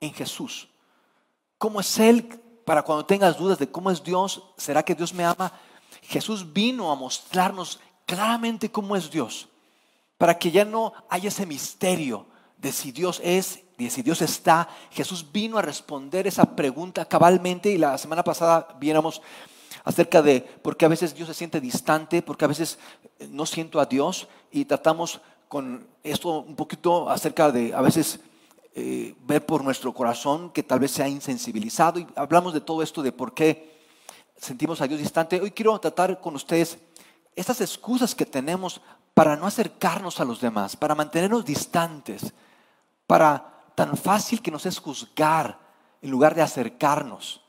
en 0.00 0.12
Jesús. 0.12 0.68
¿Cómo 1.56 1.80
es 1.80 1.98
Él? 1.98 2.28
Para 2.66 2.82
cuando 2.82 3.06
tengas 3.06 3.38
dudas 3.38 3.58
de 3.58 3.70
cómo 3.70 3.90
es 3.90 4.04
Dios, 4.04 4.42
¿será 4.58 4.82
que 4.82 4.94
Dios 4.94 5.14
me 5.14 5.24
ama? 5.24 5.50
Jesús 6.02 6.52
vino 6.52 6.92
a 6.92 6.94
mostrarnos 6.94 7.80
claramente 8.04 8.70
cómo 8.70 8.96
es 8.96 9.10
Dios, 9.10 9.48
para 10.18 10.38
que 10.38 10.50
ya 10.50 10.66
no 10.66 10.92
haya 11.08 11.28
ese 11.28 11.46
misterio 11.46 12.26
de 12.58 12.70
si 12.70 12.92
Dios 12.92 13.18
es 13.24 13.63
y 13.78 13.90
si 13.90 14.02
Dios 14.02 14.22
está. 14.22 14.68
Jesús 14.90 15.26
vino 15.32 15.58
a 15.58 15.62
responder 15.62 16.26
esa 16.26 16.44
pregunta 16.56 17.04
cabalmente 17.04 17.70
y 17.70 17.78
la 17.78 17.98
semana 17.98 18.22
pasada 18.22 18.68
viéramos 18.78 19.20
acerca 19.84 20.22
de 20.22 20.40
por 20.40 20.76
qué 20.76 20.86
a 20.86 20.88
veces 20.88 21.14
Dios 21.14 21.28
se 21.28 21.34
siente 21.34 21.60
distante, 21.60 22.22
porque 22.22 22.44
a 22.44 22.48
veces 22.48 22.78
no 23.30 23.46
siento 23.46 23.80
a 23.80 23.86
Dios 23.86 24.28
y 24.50 24.64
tratamos 24.64 25.20
con 25.48 25.86
esto 26.02 26.40
un 26.40 26.56
poquito 26.56 27.10
acerca 27.10 27.50
de 27.52 27.74
a 27.74 27.80
veces 27.80 28.20
eh, 28.74 29.14
ver 29.20 29.44
por 29.44 29.62
nuestro 29.62 29.92
corazón 29.92 30.50
que 30.50 30.62
tal 30.62 30.80
vez 30.80 30.90
se 30.90 31.02
ha 31.02 31.08
insensibilizado 31.08 32.00
y 32.00 32.06
hablamos 32.16 32.54
de 32.54 32.60
todo 32.60 32.82
esto 32.82 33.02
de 33.02 33.12
por 33.12 33.34
qué 33.34 33.72
sentimos 34.36 34.80
a 34.80 34.86
Dios 34.86 35.00
distante. 35.00 35.40
Hoy 35.40 35.50
quiero 35.50 35.78
tratar 35.78 36.20
con 36.20 36.34
ustedes 36.34 36.78
estas 37.36 37.60
excusas 37.60 38.14
que 38.14 38.26
tenemos 38.26 38.80
para 39.12 39.36
no 39.36 39.46
acercarnos 39.46 40.18
a 40.18 40.24
los 40.24 40.40
demás, 40.40 40.76
para 40.76 40.94
mantenernos 40.94 41.44
distantes, 41.44 42.32
para 43.06 43.53
tan 43.74 43.96
fácil 43.96 44.40
que 44.40 44.50
nos 44.50 44.66
es 44.66 44.78
juzgar 44.78 45.58
en 46.00 46.10
lugar 46.10 46.34
de 46.34 46.42
acercarnos. 46.42 47.40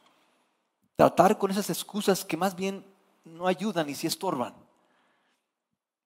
Tratar 0.95 1.37
con 1.37 1.51
esas 1.51 1.69
excusas 1.69 2.23
que 2.23 2.37
más 2.37 2.55
bien 2.55 2.85
no 3.23 3.47
ayudan 3.47 3.89
y 3.89 3.95
si 3.95 4.07
estorban. 4.07 4.55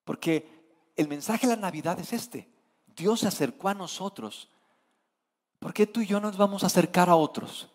Porque 0.04 0.50
el 0.96 1.08
mensaje 1.08 1.48
de 1.48 1.56
la 1.56 1.62
Navidad 1.62 2.00
es 2.00 2.14
este. 2.14 2.50
Dios 2.96 3.22
se 3.22 3.28
acercó 3.28 3.70
a 3.70 3.74
nosotros. 3.74 4.50
¿Por 5.60 5.74
qué 5.74 5.86
tú 5.86 6.02
y 6.02 6.08
yo 6.08 6.20
nos 6.20 6.38
vamos 6.38 6.64
a 6.64 6.68
acercar 6.68 7.10
a 7.10 7.16
otros? 7.16 7.70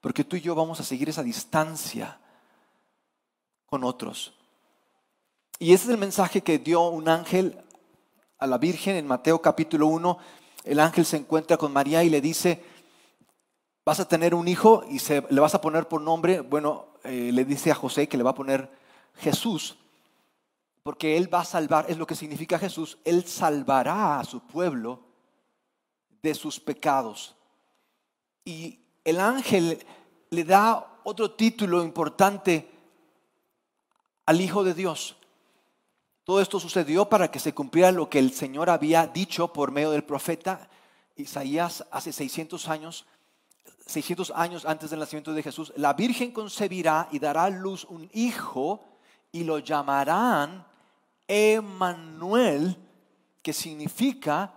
Porque 0.00 0.24
tú 0.24 0.36
y 0.36 0.40
yo 0.40 0.54
vamos 0.54 0.80
a 0.80 0.82
seguir 0.82 1.08
esa 1.08 1.22
distancia 1.22 2.18
con 3.66 3.84
otros. 3.84 4.34
Y 5.58 5.72
ese 5.72 5.84
es 5.84 5.90
el 5.90 5.98
mensaje 5.98 6.40
que 6.40 6.58
dio 6.58 6.88
un 6.88 7.08
ángel 7.08 7.62
a 8.38 8.46
la 8.46 8.58
Virgen 8.58 8.96
en 8.96 9.06
Mateo 9.06 9.40
capítulo 9.40 9.86
1. 9.86 10.18
El 10.64 10.80
ángel 10.80 11.04
se 11.04 11.16
encuentra 11.16 11.56
con 11.56 11.72
María 11.72 12.04
y 12.04 12.10
le 12.10 12.20
dice, 12.20 12.62
vas 13.84 14.00
a 14.00 14.08
tener 14.08 14.34
un 14.34 14.48
hijo 14.48 14.84
y 14.88 14.98
se, 14.98 15.24
le 15.30 15.40
vas 15.40 15.54
a 15.54 15.60
poner 15.60 15.88
por 15.88 16.00
nombre, 16.00 16.40
bueno, 16.40 16.86
eh, 17.04 17.30
le 17.32 17.44
dice 17.44 17.70
a 17.70 17.74
José 17.74 18.08
que 18.08 18.16
le 18.16 18.22
va 18.22 18.30
a 18.30 18.34
poner 18.34 18.70
Jesús, 19.16 19.76
porque 20.82 21.16
él 21.16 21.32
va 21.32 21.40
a 21.40 21.44
salvar, 21.44 21.86
es 21.88 21.96
lo 21.96 22.06
que 22.06 22.14
significa 22.14 22.58
Jesús, 22.58 22.98
él 23.04 23.24
salvará 23.24 24.20
a 24.20 24.24
su 24.24 24.40
pueblo 24.40 25.00
de 26.22 26.34
sus 26.34 26.60
pecados. 26.60 27.34
Y 28.44 28.80
el 29.04 29.20
ángel 29.20 29.84
le 30.30 30.44
da 30.44 31.00
otro 31.04 31.32
título 31.32 31.82
importante 31.82 32.70
al 34.26 34.40
Hijo 34.40 34.64
de 34.64 34.74
Dios. 34.74 35.16
Todo 36.30 36.40
esto 36.40 36.60
sucedió 36.60 37.08
para 37.08 37.28
que 37.28 37.40
se 37.40 37.52
cumpliera 37.52 37.90
lo 37.90 38.08
que 38.08 38.20
el 38.20 38.32
Señor 38.32 38.70
había 38.70 39.04
dicho 39.08 39.52
por 39.52 39.72
medio 39.72 39.90
del 39.90 40.04
profeta 40.04 40.70
Isaías 41.16 41.84
hace 41.90 42.12
600 42.12 42.68
años 42.68 43.04
600 43.84 44.32
años 44.36 44.64
antes 44.64 44.90
del 44.90 45.00
nacimiento 45.00 45.32
de 45.32 45.42
Jesús, 45.42 45.72
la 45.74 45.92
Virgen 45.92 46.30
concebirá 46.30 47.08
y 47.10 47.18
dará 47.18 47.46
a 47.46 47.50
luz 47.50 47.84
un 47.84 48.08
hijo 48.12 48.80
y 49.32 49.42
lo 49.42 49.58
llamarán 49.58 50.64
Emmanuel, 51.26 52.76
que 53.42 53.52
significa 53.52 54.54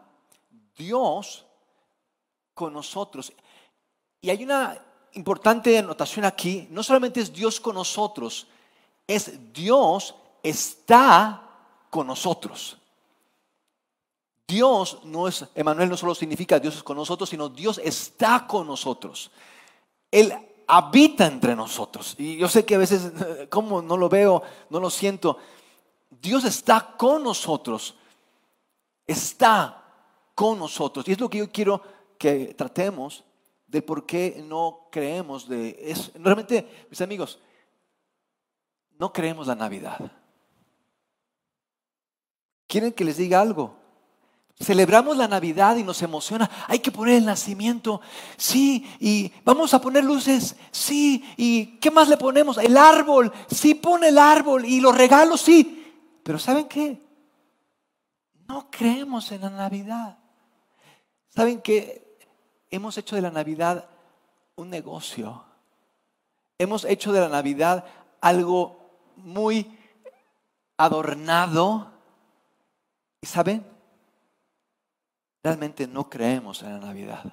Dios 0.77 1.43
con 2.53 2.71
nosotros. 2.71 3.33
Y 4.21 4.29
hay 4.29 4.43
una 4.43 4.77
importante 5.13 5.75
anotación 5.79 6.23
aquí, 6.23 6.67
no 6.69 6.83
solamente 6.83 7.19
es 7.19 7.33
Dios 7.33 7.59
con 7.59 7.73
nosotros, 7.73 8.45
es 9.07 9.51
Dios 9.51 10.13
está 10.43 11.42
con 11.93 12.07
nosotros. 12.07 12.75
Dios 14.47 15.01
no 15.03 15.27
es, 15.27 15.45
Emanuel 15.53 15.89
no 15.89 15.95
solo 15.95 16.15
significa 16.15 16.59
Dios 16.59 16.77
es 16.77 16.81
con 16.81 16.97
nosotros, 16.97 17.29
sino 17.29 17.49
Dios 17.49 17.79
está 17.83 18.47
con 18.47 18.65
nosotros. 18.65 19.29
Él 20.09 20.33
habita 20.65 21.27
entre 21.27 21.55
nosotros. 21.55 22.15
Y 22.17 22.35
yo 22.37 22.47
sé 22.47 22.65
que 22.65 22.73
a 22.73 22.79
veces, 22.79 23.11
como 23.51 23.83
no 23.83 23.95
lo 23.95 24.09
veo, 24.09 24.41
no 24.71 24.79
lo 24.79 24.89
siento, 24.89 25.37
Dios 26.09 26.45
está 26.45 26.95
con 26.97 27.21
nosotros. 27.21 27.93
Está 29.05 29.83
con 30.33 30.57
nosotros. 30.57 31.07
Y 31.07 31.11
es 31.11 31.19
lo 31.19 31.29
que 31.29 31.37
yo 31.37 31.51
quiero 31.51 31.79
que 32.17 32.55
tratemos 32.55 33.23
de 33.67 33.83
por 33.83 34.07
qué 34.07 34.43
no 34.43 34.87
creemos 34.89 35.47
de 35.47 35.77
eso. 35.79 36.09
Realmente, 36.15 36.87
mis 36.89 37.01
amigos, 37.01 37.37
no 38.97 39.13
creemos 39.13 39.45
la 39.45 39.53
Navidad. 39.53 40.22
¿Quieren 42.73 42.91
que 42.91 43.05
les 43.05 43.17
diga 43.17 43.39
algo? 43.39 43.75
Celebramos 44.59 45.15
la 45.15 45.27
Navidad 45.27 45.75
y 45.75 45.83
nos 45.83 46.01
emociona. 46.01 46.49
Hay 46.67 46.79
que 46.79 46.91
poner 46.91 47.17
el 47.17 47.25
nacimiento. 47.25 48.01
Sí, 48.35 48.89
y 48.99 49.31
vamos 49.45 49.75
a 49.75 49.79
poner 49.79 50.03
luces. 50.03 50.55
Sí, 50.71 51.23
y 51.37 51.77
¿qué 51.77 51.91
más 51.91 52.09
le 52.09 52.17
ponemos? 52.17 52.57
El 52.57 52.75
árbol. 52.75 53.31
Sí, 53.47 53.75
pone 53.75 54.07
el 54.07 54.17
árbol. 54.17 54.65
Y 54.65 54.81
los 54.81 54.97
regalos, 54.97 55.41
sí. 55.41 55.93
Pero 56.23 56.39
¿saben 56.39 56.67
qué? 56.67 56.99
No 58.47 58.71
creemos 58.71 59.31
en 59.31 59.41
la 59.41 59.51
Navidad. 59.51 60.17
¿Saben 61.29 61.61
qué? 61.61 62.17
hemos 62.71 62.97
hecho 62.97 63.15
de 63.15 63.21
la 63.21 63.29
Navidad 63.29 63.87
un 64.55 64.71
negocio. 64.71 65.45
Hemos 66.57 66.85
hecho 66.85 67.11
de 67.13 67.19
la 67.19 67.29
Navidad 67.29 67.85
algo 68.19 68.97
muy 69.17 69.77
adornado. 70.75 71.92
¿Y 73.23 73.25
saben? 73.25 73.65
Realmente 75.41 75.87
no 75.87 76.09
creemos 76.09 76.61
en 76.61 76.73
la 76.73 76.87
Navidad. 76.87 77.23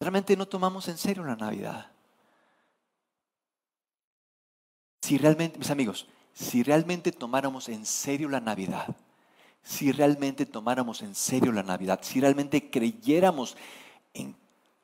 Realmente 0.00 0.34
no 0.34 0.48
tomamos 0.48 0.88
en 0.88 0.96
serio 0.96 1.22
la 1.24 1.36
Navidad. 1.36 1.92
Si 5.02 5.18
realmente, 5.18 5.58
mis 5.58 5.68
amigos, 5.68 6.06
si 6.32 6.62
realmente 6.62 7.12
tomáramos 7.12 7.68
en 7.68 7.84
serio 7.84 8.30
la 8.30 8.40
Navidad, 8.40 8.96
si 9.62 9.92
realmente 9.92 10.46
tomáramos 10.46 11.02
en 11.02 11.14
serio 11.14 11.52
la 11.52 11.62
Navidad, 11.62 12.00
si 12.02 12.18
realmente 12.18 12.70
creyéramos 12.70 13.58
en, 14.14 14.34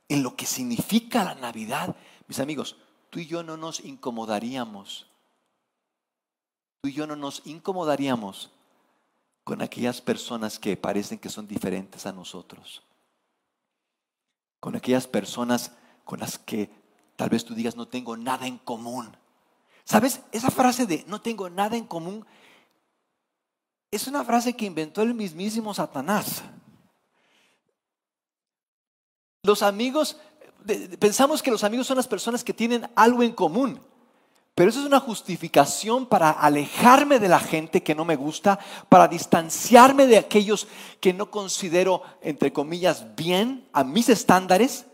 en 0.06 0.22
lo 0.22 0.36
que 0.36 0.44
significa 0.44 1.24
la 1.24 1.34
Navidad, 1.34 1.96
mis 2.28 2.40
amigos, 2.40 2.76
tú 3.08 3.20
y 3.20 3.26
yo 3.26 3.42
no 3.42 3.56
nos 3.56 3.80
incomodaríamos. 3.80 5.06
Tú 6.82 6.90
y 6.90 6.92
yo 6.92 7.06
no 7.06 7.16
nos 7.16 7.40
incomodaríamos 7.46 8.50
con 9.46 9.62
aquellas 9.62 10.00
personas 10.00 10.58
que 10.58 10.76
parecen 10.76 11.20
que 11.20 11.28
son 11.28 11.46
diferentes 11.46 12.04
a 12.04 12.10
nosotros. 12.10 12.82
Con 14.58 14.74
aquellas 14.74 15.06
personas 15.06 15.70
con 16.04 16.18
las 16.18 16.36
que 16.36 16.68
tal 17.14 17.30
vez 17.30 17.44
tú 17.44 17.54
digas 17.54 17.76
no 17.76 17.86
tengo 17.86 18.16
nada 18.16 18.48
en 18.48 18.58
común. 18.58 19.16
¿Sabes? 19.84 20.20
Esa 20.32 20.50
frase 20.50 20.84
de 20.84 21.04
no 21.06 21.20
tengo 21.20 21.48
nada 21.48 21.76
en 21.76 21.86
común 21.86 22.26
es 23.92 24.08
una 24.08 24.24
frase 24.24 24.56
que 24.56 24.66
inventó 24.66 25.02
el 25.02 25.14
mismísimo 25.14 25.72
Satanás. 25.72 26.42
Los 29.44 29.62
amigos, 29.62 30.16
pensamos 30.98 31.40
que 31.40 31.52
los 31.52 31.62
amigos 31.62 31.86
son 31.86 31.98
las 31.98 32.08
personas 32.08 32.42
que 32.42 32.52
tienen 32.52 32.90
algo 32.96 33.22
en 33.22 33.30
común. 33.30 33.80
Pero 34.56 34.70
eso 34.70 34.80
es 34.80 34.86
una 34.86 35.00
justificación 35.00 36.06
para 36.06 36.30
alejarme 36.30 37.18
de 37.18 37.28
la 37.28 37.38
gente 37.38 37.82
que 37.82 37.94
no 37.94 38.06
me 38.06 38.16
gusta, 38.16 38.58
para 38.88 39.06
distanciarme 39.06 40.06
de 40.06 40.16
aquellos 40.16 40.66
que 40.98 41.12
no 41.12 41.30
considero, 41.30 42.02
entre 42.22 42.54
comillas, 42.54 43.14
bien 43.14 43.68
a 43.74 43.84
mis 43.84 44.08
estándares. 44.08 44.86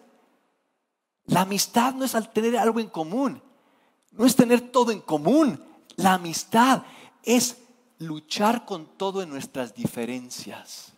La 1.26 1.42
amistad 1.42 1.95
no 1.95 2.04
es 2.04 2.16
al 2.16 2.33
tener 2.33 2.59
algo 2.59 2.81
en 2.81 2.88
común, 2.88 3.40
no 4.11 4.26
es 4.26 4.35
tener 4.35 4.73
todo 4.73 4.90
en 4.90 5.00
común. 5.00 5.64
La 5.95 6.14
amistad 6.14 6.83
es 7.23 7.59
luchar 7.99 8.64
con 8.64 8.85
todo 8.97 9.23
en 9.23 9.28
nuestras 9.28 9.76
diferencias. 9.76 10.92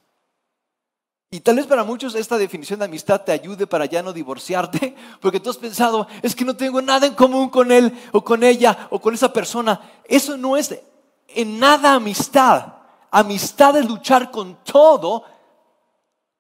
Y 1.34 1.40
tal 1.40 1.56
vez 1.56 1.66
para 1.66 1.82
muchos 1.82 2.14
esta 2.14 2.38
definición 2.38 2.78
de 2.78 2.84
amistad 2.84 3.22
te 3.22 3.32
ayude 3.32 3.66
para 3.66 3.86
ya 3.86 4.04
no 4.04 4.12
divorciarte, 4.12 4.94
porque 5.20 5.40
tú 5.40 5.50
has 5.50 5.56
pensado, 5.56 6.06
es 6.22 6.32
que 6.32 6.44
no 6.44 6.54
tengo 6.54 6.80
nada 6.80 7.08
en 7.08 7.14
común 7.14 7.48
con 7.48 7.72
él 7.72 7.92
o 8.12 8.22
con 8.22 8.44
ella 8.44 8.86
o 8.90 9.00
con 9.00 9.14
esa 9.14 9.32
persona. 9.32 9.80
Eso 10.04 10.36
no 10.36 10.56
es 10.56 10.78
en 11.26 11.58
nada 11.58 11.94
amistad. 11.94 12.74
Amistad 13.10 13.76
es 13.76 13.84
luchar 13.84 14.30
con 14.30 14.62
todo 14.62 15.24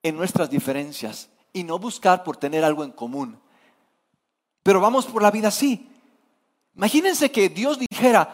en 0.00 0.16
nuestras 0.16 0.48
diferencias 0.48 1.28
y 1.52 1.64
no 1.64 1.80
buscar 1.80 2.22
por 2.22 2.36
tener 2.36 2.64
algo 2.64 2.84
en 2.84 2.92
común. 2.92 3.36
Pero 4.62 4.80
vamos 4.80 5.06
por 5.06 5.22
la 5.22 5.32
vida 5.32 5.48
así. 5.48 5.90
Imagínense 6.76 7.32
que 7.32 7.48
Dios 7.48 7.80
dijera, 7.80 8.32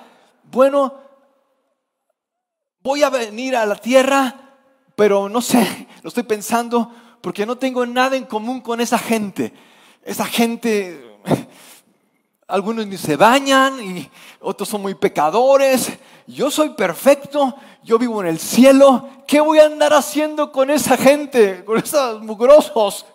bueno, 0.53 0.93
voy 2.83 3.03
a 3.03 3.09
venir 3.09 3.57
a 3.57 3.65
la 3.65 3.77
tierra 3.77 4.50
pero 5.01 5.31
no 5.31 5.41
sé, 5.41 5.89
lo 6.03 6.09
estoy 6.09 6.25
pensando 6.25 6.93
porque 7.23 7.47
no 7.47 7.57
tengo 7.57 7.87
nada 7.87 8.19
en 8.19 8.27
común 8.27 8.61
con 8.61 8.83
esa 8.83 8.99
gente. 8.99 9.51
Esa 10.05 10.27
gente, 10.27 11.19
algunos 12.47 12.87
ni 12.87 12.99
se 12.99 13.17
bañan 13.17 13.83
y 13.83 14.11
otros 14.41 14.69
son 14.69 14.83
muy 14.83 14.95
pecadores. 14.95 15.91
Yo 16.27 16.51
soy 16.51 16.75
perfecto, 16.75 17.55
yo 17.83 17.99
vivo 17.99 18.21
en 18.21 18.29
el 18.29 18.39
cielo. 18.39 19.09
¿Qué 19.27 19.41
voy 19.41 19.61
a 19.61 19.65
andar 19.65 19.95
haciendo 19.95 20.53
con 20.53 20.69
esa 20.69 20.99
gente, 20.99 21.65
con 21.65 21.79
esos 21.79 22.21
mugrosos? 22.21 23.07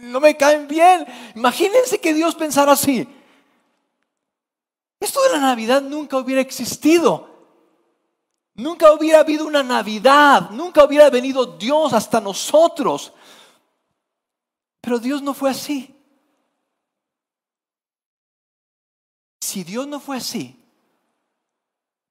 No 0.00 0.18
me 0.18 0.36
caen 0.36 0.66
bien. 0.66 1.06
Imagínense 1.36 2.00
que 2.00 2.14
Dios 2.14 2.34
pensara 2.34 2.72
así. 2.72 3.06
Esto 4.98 5.22
de 5.22 5.34
la 5.34 5.38
Navidad 5.38 5.82
nunca 5.82 6.16
hubiera 6.16 6.40
existido. 6.40 7.31
Nunca 8.54 8.92
hubiera 8.92 9.20
habido 9.20 9.46
una 9.46 9.62
Navidad, 9.62 10.50
nunca 10.50 10.84
hubiera 10.84 11.08
venido 11.08 11.46
Dios 11.46 11.92
hasta 11.92 12.20
nosotros. 12.20 13.12
Pero 14.80 14.98
Dios 14.98 15.22
no 15.22 15.32
fue 15.32 15.50
así. 15.50 15.94
Si 19.40 19.64
Dios 19.64 19.86
no 19.86 20.00
fue 20.00 20.16
así, 20.16 20.58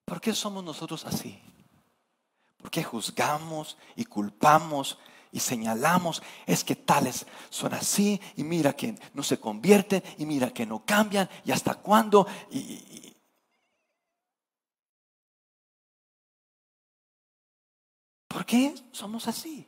¿por 0.05 0.19
qué 0.19 0.33
somos 0.33 0.63
nosotros 0.63 1.05
así? 1.05 1.39
¿Por 2.57 2.69
qué 2.69 2.83
juzgamos 2.83 3.77
y 3.95 4.05
culpamos 4.05 4.97
y 5.31 5.39
señalamos? 5.39 6.21
Es 6.45 6.63
que 6.63 6.75
tales 6.75 7.25
son 7.49 7.73
así 7.73 8.21
y 8.35 8.43
mira 8.43 8.73
que 8.73 8.95
no 9.13 9.23
se 9.23 9.39
convierten 9.39 10.03
y 10.17 10.25
mira 10.25 10.51
que 10.51 10.65
no 10.65 10.85
cambian 10.85 11.29
y 11.43 11.51
hasta 11.51 11.75
cuándo. 11.75 12.27
¿Por 18.31 18.45
qué 18.45 18.73
somos 18.91 19.27
así? 19.27 19.67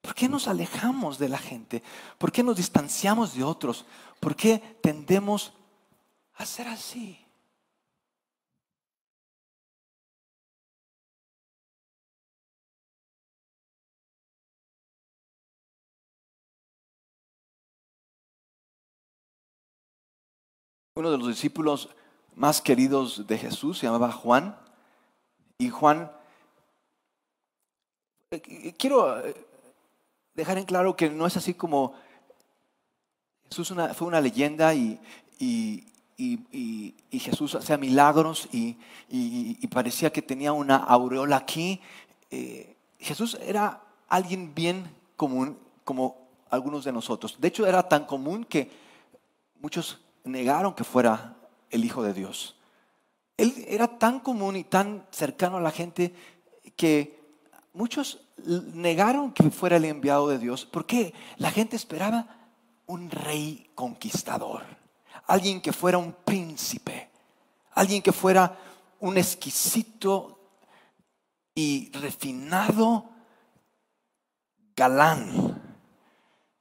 ¿Por 0.00 0.14
qué 0.14 0.30
nos 0.30 0.48
alejamos 0.48 1.18
de 1.18 1.28
la 1.28 1.36
gente? 1.36 1.82
¿Por 2.16 2.32
qué 2.32 2.42
nos 2.42 2.56
distanciamos 2.56 3.34
de 3.34 3.44
otros? 3.44 3.84
¿Por 4.18 4.34
qué 4.34 4.78
tendemos 4.80 5.52
a 6.34 6.46
ser 6.46 6.68
así? 6.68 7.18
Uno 20.94 21.10
de 21.10 21.18
los 21.18 21.28
discípulos 21.28 21.90
más 22.34 22.62
queridos 22.62 23.26
de 23.26 23.36
Jesús 23.36 23.78
se 23.78 23.86
llamaba 23.86 24.12
Juan. 24.12 24.58
Y 25.58 25.68
Juan 25.68 26.10
quiero 28.78 29.18
eh, 29.26 29.34
dejar 30.34 30.58
en 30.58 30.64
claro 30.64 30.94
que 30.94 31.10
no 31.10 31.26
es 31.26 31.36
así 31.36 31.54
como 31.54 31.94
Jesús 33.48 33.74
fue 33.96 34.06
una 34.06 34.20
leyenda 34.20 34.72
y, 34.72 35.00
Jesús 37.10 37.56
hacía 37.56 37.76
milagros 37.76 38.48
y, 38.52 38.76
parecía 39.66 40.12
que 40.12 40.22
tenía 40.22 40.52
una 40.52 40.76
aureola 40.76 41.36
aquí. 41.36 41.80
Eh, 42.30 42.76
Jesús 43.00 43.36
era 43.42 43.82
alguien 44.08 44.54
bien 44.54 44.88
común 45.16 45.58
como 45.82 46.28
algunos 46.50 46.84
de 46.84 46.92
nosotros. 46.92 47.36
De 47.40 47.48
hecho, 47.48 47.66
era 47.66 47.88
tan 47.88 48.04
común 48.04 48.44
que 48.44 48.70
muchos 49.60 49.98
negaron 50.22 50.74
que 50.74 50.84
fuera 50.84 51.34
el 51.70 51.84
Hijo 51.84 52.04
de 52.04 52.14
Dios. 52.14 52.54
Él 53.36 53.64
era 53.66 53.98
tan 53.98 54.20
común 54.20 54.54
y 54.54 54.62
tan 54.62 55.04
cercano 55.10 55.56
a 55.56 55.60
la 55.60 55.72
gente 55.72 56.14
que 56.76 57.19
muchos 57.72 58.20
negaron 58.44 59.32
que 59.32 59.50
fuera 59.50 59.76
el 59.76 59.84
enviado 59.84 60.28
de 60.28 60.38
Dios 60.38 60.64
porque 60.64 61.14
la 61.36 61.50
gente 61.50 61.76
esperaba 61.76 62.26
un 62.86 63.10
rey 63.10 63.70
conquistador, 63.74 64.62
alguien 65.26 65.60
que 65.60 65.72
fuera 65.72 65.98
un 65.98 66.12
príncipe, 66.12 67.10
alguien 67.72 68.02
que 68.02 68.12
fuera 68.12 68.58
un 68.98 69.16
exquisito 69.16 70.40
y 71.54 71.90
refinado 71.92 73.10
galán, 74.74 75.60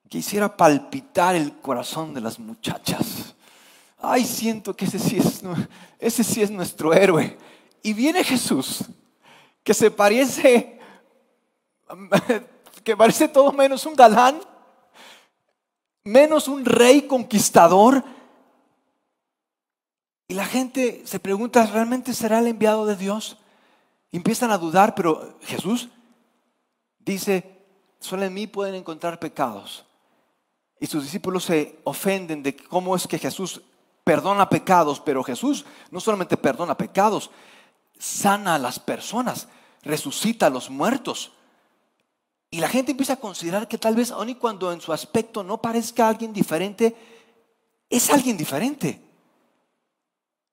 que 0.10 0.19
hiciera 0.19 0.56
palpitar 0.56 1.36
el 1.36 1.58
corazón 1.60 2.13
de 2.13 2.22
las 2.22 2.39
muchachas. 2.39 3.36
Ay, 3.98 4.26
siento 4.26 4.76
que 4.76 4.86
ese 4.86 5.00
sí 5.00 5.17
es, 5.17 5.41
ese 6.00 6.24
sí 6.24 6.41
es 6.41 6.52
nuestro 6.52 6.93
héroe. 6.93 7.38
Y 7.82 7.93
viene 7.93 8.24
Jesús, 8.24 8.86
que 9.63 9.74
se 9.74 9.91
parece 9.91 10.79
que 12.84 12.95
parece 12.95 13.28
todo 13.28 13.52
menos 13.52 13.86
un 13.86 13.95
galán, 13.95 14.39
menos 16.04 16.47
un 16.47 16.65
rey 16.65 17.04
conquistador. 17.04 18.04
Y 20.28 20.34
la 20.36 20.45
gente 20.45 21.02
se 21.06 21.19
pregunta, 21.19 21.65
¿realmente 21.65 22.13
será 22.13 22.39
el 22.39 22.47
enviado 22.47 22.86
de 22.86 22.95
Dios? 22.95 23.38
empiezan 24.12 24.52
a 24.52 24.58
dudar, 24.58 24.95
pero 24.95 25.38
Jesús 25.41 25.89
dice, 26.99 27.65
solo 27.99 28.23
en 28.23 28.34
mí 28.34 28.47
pueden 28.47 28.75
encontrar 28.75 29.19
pecados. 29.19 29.86
Y 30.80 30.88
sus 30.88 31.04
discípulos 31.04 31.43
se 31.43 31.80
ofenden 31.84 32.41
de 32.41 32.56
cómo 32.56 32.95
es 32.95 33.08
que 33.08 33.19
Jesús 33.19 33.62
perdona 34.04 34.49
pecados, 34.49 34.99
pero 34.99 35.23
Jesús 35.23 35.65
no 35.91 35.99
solamente 35.99 36.38
perdona 36.38 36.78
pecados, 36.78 37.30
sana 37.99 38.56
a 38.56 38.60
las 38.60 38.80
personas, 38.80 39.47
resucita 39.84 40.47
a 40.47 40.49
los 40.49 40.69
muertos. 40.69 41.34
Y 42.52 42.60
la 42.60 42.70
gente 42.70 42.92
empieza 42.92 43.14
a 43.14 43.20
considerar 43.20 43.68
que 43.68 43.78
tal 43.78 43.96
vez, 43.96 44.12
aun 44.12 44.34
cuando 44.36 44.72
en 44.72 44.82
su 44.82 44.92
aspecto 44.92 45.44
no 45.44 45.62
parezca 45.62 46.08
alguien 46.08 46.34
diferente, 46.34 46.96
es 47.90 48.10
alguien 48.10 48.38
diferente. 48.38 49.02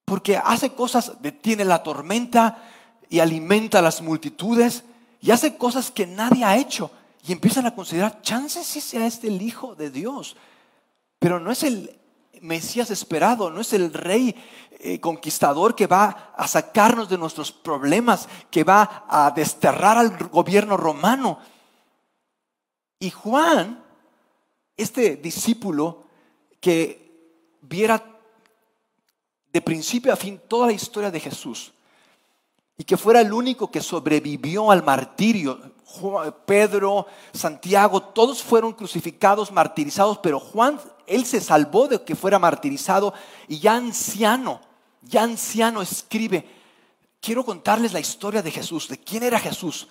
Porque 0.04 0.36
hace 0.36 0.72
cosas, 0.72 1.20
detiene 1.20 1.64
la 1.64 1.82
tormenta 1.82 2.62
y 3.08 3.18
alimenta 3.20 3.78
a 3.78 3.82
las 3.82 4.02
multitudes 4.02 4.84
y 5.20 5.30
hace 5.30 5.56
cosas 5.56 5.90
que 5.90 6.06
nadie 6.06 6.44
ha 6.44 6.56
hecho. 6.56 6.90
Y 7.26 7.32
empiezan 7.32 7.66
a 7.66 7.74
considerar, 7.74 8.22
chances 8.22 8.66
si 8.66 8.80
sea 8.80 9.06
este 9.06 9.28
el 9.28 9.42
Hijo 9.42 9.74
de 9.74 9.90
Dios. 9.90 10.36
Pero 11.18 11.40
no 11.40 11.50
es 11.50 11.62
el 11.62 11.98
Mesías 12.40 12.90
esperado, 12.90 13.50
no 13.50 13.62
es 13.62 13.72
el 13.72 13.92
rey 13.92 14.34
eh, 14.78 15.00
conquistador 15.00 15.74
que 15.74 15.86
va 15.86 16.34
a 16.36 16.46
sacarnos 16.46 17.08
de 17.08 17.18
nuestros 17.18 17.50
problemas, 17.50 18.28
que 18.50 18.62
va 18.62 19.06
a 19.08 19.30
desterrar 19.30 19.96
al 19.96 20.16
gobierno 20.28 20.76
romano. 20.76 21.38
Y 22.98 23.10
Juan, 23.10 23.84
este 24.76 25.16
discípulo 25.16 26.04
que 26.60 27.06
viera 27.60 28.02
de 29.52 29.60
principio 29.60 30.12
a 30.12 30.16
fin 30.16 30.40
toda 30.48 30.66
la 30.66 30.72
historia 30.72 31.10
de 31.10 31.20
Jesús 31.20 31.72
y 32.78 32.84
que 32.84 32.96
fuera 32.96 33.20
el 33.20 33.32
único 33.32 33.70
que 33.70 33.80
sobrevivió 33.80 34.70
al 34.70 34.82
martirio, 34.82 35.74
Pedro, 36.44 37.06
Santiago, 37.32 38.02
todos 38.02 38.42
fueron 38.42 38.72
crucificados, 38.74 39.50
martirizados, 39.50 40.18
pero 40.18 40.38
Juan, 40.38 40.78
él 41.06 41.24
se 41.24 41.40
salvó 41.40 41.88
de 41.88 42.02
que 42.02 42.14
fuera 42.14 42.38
martirizado 42.38 43.14
y 43.48 43.60
ya 43.60 43.76
anciano, 43.76 44.60
ya 45.02 45.22
anciano 45.22 45.80
escribe, 45.80 46.46
quiero 47.20 47.44
contarles 47.44 47.94
la 47.94 48.00
historia 48.00 48.42
de 48.42 48.50
Jesús, 48.50 48.88
de 48.88 48.98
quién 48.98 49.22
era 49.22 49.38
Jesús, 49.38 49.88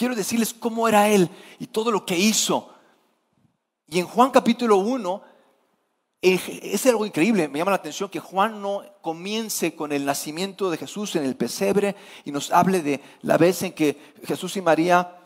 quiero 0.00 0.14
decirles 0.14 0.54
cómo 0.54 0.88
era 0.88 1.10
él 1.10 1.28
y 1.58 1.66
todo 1.66 1.90
lo 1.90 2.06
que 2.06 2.16
hizo. 2.16 2.72
Y 3.86 3.98
en 3.98 4.06
Juan 4.06 4.30
capítulo 4.30 4.78
1, 4.78 5.22
es 6.22 6.86
algo 6.86 7.04
increíble, 7.04 7.48
me 7.48 7.58
llama 7.58 7.72
la 7.72 7.76
atención 7.76 8.08
que 8.08 8.18
Juan 8.18 8.62
no 8.62 8.82
comience 9.02 9.74
con 9.74 9.92
el 9.92 10.06
nacimiento 10.06 10.70
de 10.70 10.78
Jesús 10.78 11.16
en 11.16 11.24
el 11.26 11.36
pesebre 11.36 11.96
y 12.24 12.32
nos 12.32 12.50
hable 12.50 12.80
de 12.80 13.02
la 13.20 13.36
vez 13.36 13.62
en 13.62 13.74
que 13.74 14.14
Jesús 14.24 14.56
y 14.56 14.62
María 14.62 15.18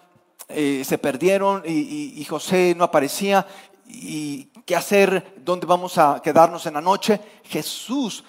eh, 0.49 0.83
se 0.85 0.99
perdieron 0.99 1.63
y, 1.65 2.21
y, 2.21 2.25
José 2.25 2.75
no 2.77 2.83
aparecía 2.83 3.47
y 3.87 4.47
qué 4.67 4.75
hacer, 4.75 5.37
dónde 5.45 5.67
vamos 5.67 5.99
a 5.99 6.21
quedarnos 6.21 6.67
en 6.67 6.75
la 6.75 6.81
noche. 6.81 7.21
Jesús 7.45 8.25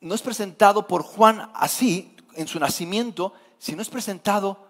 no 0.00 0.14
es 0.14 0.22
presentado 0.22 0.86
por 0.86 1.02
Juan 1.02 1.50
así 1.54 2.14
en 2.34 2.46
su 2.46 2.60
nacimiento, 2.60 3.32
sino 3.58 3.82
es 3.82 3.88
presentado 3.88 4.67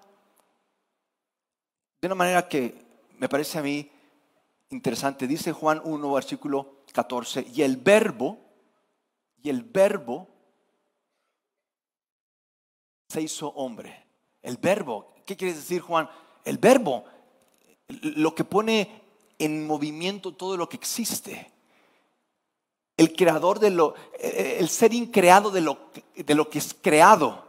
de 2.01 2.07
una 2.07 2.15
manera 2.15 2.49
que 2.49 2.75
me 3.19 3.29
parece 3.29 3.59
a 3.59 3.63
mí 3.63 3.91
interesante. 4.71 5.27
Dice 5.27 5.53
Juan 5.53 5.81
1, 5.85 6.13
versículo 6.13 6.83
14, 6.93 7.47
y 7.53 7.63
el 7.63 7.77
verbo, 7.77 8.39
y 9.43 9.51
el 9.51 9.63
verbo 9.63 10.29
se 13.09 13.23
hizo 13.23 13.49
hombre. 13.49 14.07
El 14.43 14.59
verbo, 14.59 15.15
¿qué 15.27 15.37
quiere 15.37 15.55
decir 15.55 15.81
Juan? 15.81 16.09
El 16.45 16.59
verbo, 16.59 17.05
lo 17.89 18.35
que 18.35 18.45
pone 18.45 19.03
en 19.39 19.67
movimiento 19.67 20.35
todo 20.35 20.57
lo 20.57 20.69
que 20.69 20.77
existe. 20.77 21.53
El 22.97 23.15
creador 23.15 23.59
de 23.59 23.71
lo, 23.71 23.95
el 24.21 24.69
ser 24.69 24.93
increado 24.93 25.51
de 25.51 25.61
lo, 25.61 25.91
de 26.15 26.35
lo 26.35 26.49
que 26.49 26.59
es 26.59 26.75
creado. 26.81 27.47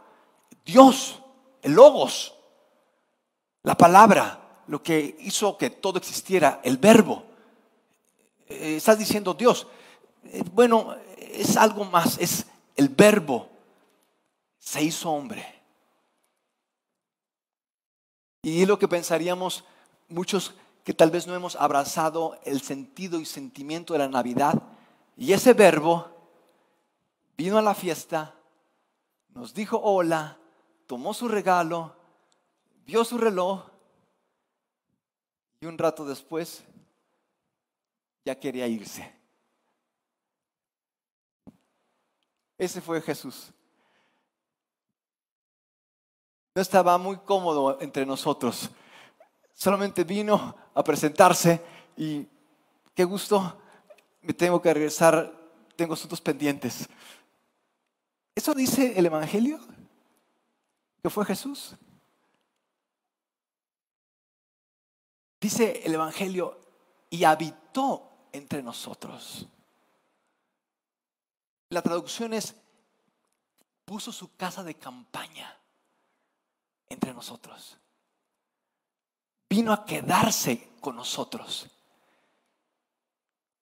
Dios, 0.64 1.20
el 1.62 1.72
logos, 1.72 2.34
la 3.62 3.76
palabra, 3.76 4.62
lo 4.66 4.82
que 4.82 5.16
hizo 5.20 5.56
que 5.58 5.70
todo 5.70 5.98
existiera, 5.98 6.60
el 6.62 6.78
verbo. 6.78 7.24
Eh, 8.48 8.76
estás 8.76 8.98
diciendo 8.98 9.34
Dios. 9.34 9.66
Eh, 10.24 10.42
bueno, 10.52 10.94
es 11.18 11.56
algo 11.56 11.84
más, 11.84 12.18
es 12.18 12.46
el 12.76 12.88
verbo. 12.88 13.48
Se 14.58 14.82
hizo 14.82 15.10
hombre. 15.10 15.44
Y 18.42 18.62
es 18.62 18.68
lo 18.68 18.78
que 18.78 18.88
pensaríamos 18.88 19.64
muchos 20.08 20.54
que 20.84 20.94
tal 20.94 21.10
vez 21.10 21.26
no 21.26 21.34
hemos 21.34 21.56
abrazado 21.56 22.38
el 22.44 22.62
sentido 22.62 23.20
y 23.20 23.26
sentimiento 23.26 23.92
de 23.92 23.98
la 23.98 24.08
Navidad. 24.08 24.62
Y 25.16 25.32
ese 25.32 25.52
verbo 25.52 26.08
vino 27.36 27.58
a 27.58 27.62
la 27.62 27.74
fiesta, 27.74 28.34
nos 29.34 29.52
dijo 29.52 29.78
hola, 29.82 30.38
tomó 30.86 31.12
su 31.12 31.28
regalo, 31.28 31.94
vio 32.86 33.04
su 33.04 33.18
reloj 33.18 33.64
y 35.60 35.66
un 35.66 35.76
rato 35.76 36.04
después 36.04 36.64
ya 38.24 38.38
quería 38.38 38.66
irse. 38.66 39.12
Ese 42.58 42.80
fue 42.80 43.00
Jesús. 43.00 43.52
No 46.54 46.62
estaba 46.62 46.98
muy 46.98 47.16
cómodo 47.18 47.80
entre 47.80 48.04
nosotros. 48.04 48.70
Solamente 49.54 50.04
vino 50.04 50.56
a 50.74 50.84
presentarse 50.84 51.62
y 51.96 52.26
qué 52.94 53.04
gusto, 53.04 53.60
me 54.22 54.34
tengo 54.34 54.60
que 54.60 54.72
regresar, 54.72 55.32
tengo 55.76 55.94
asuntos 55.94 56.20
pendientes. 56.20 56.88
¿Eso 58.34 58.54
dice 58.54 58.98
el 58.98 59.06
Evangelio? 59.06 59.58
¿Que 61.02 61.10
fue 61.10 61.24
Jesús? 61.24 61.76
Dice 65.40 65.82
el 65.84 65.94
Evangelio, 65.94 66.60
y 67.08 67.24
habitó 67.24 68.10
entre 68.32 68.62
nosotros. 68.62 69.46
La 71.70 71.82
traducción 71.82 72.34
es, 72.34 72.54
puso 73.84 74.12
su 74.12 74.36
casa 74.36 74.62
de 74.62 74.74
campaña 74.74 75.56
entre 76.88 77.14
nosotros. 77.14 77.76
Vino 79.48 79.72
a 79.72 79.84
quedarse 79.84 80.70
con 80.80 80.96
nosotros. 80.96 81.68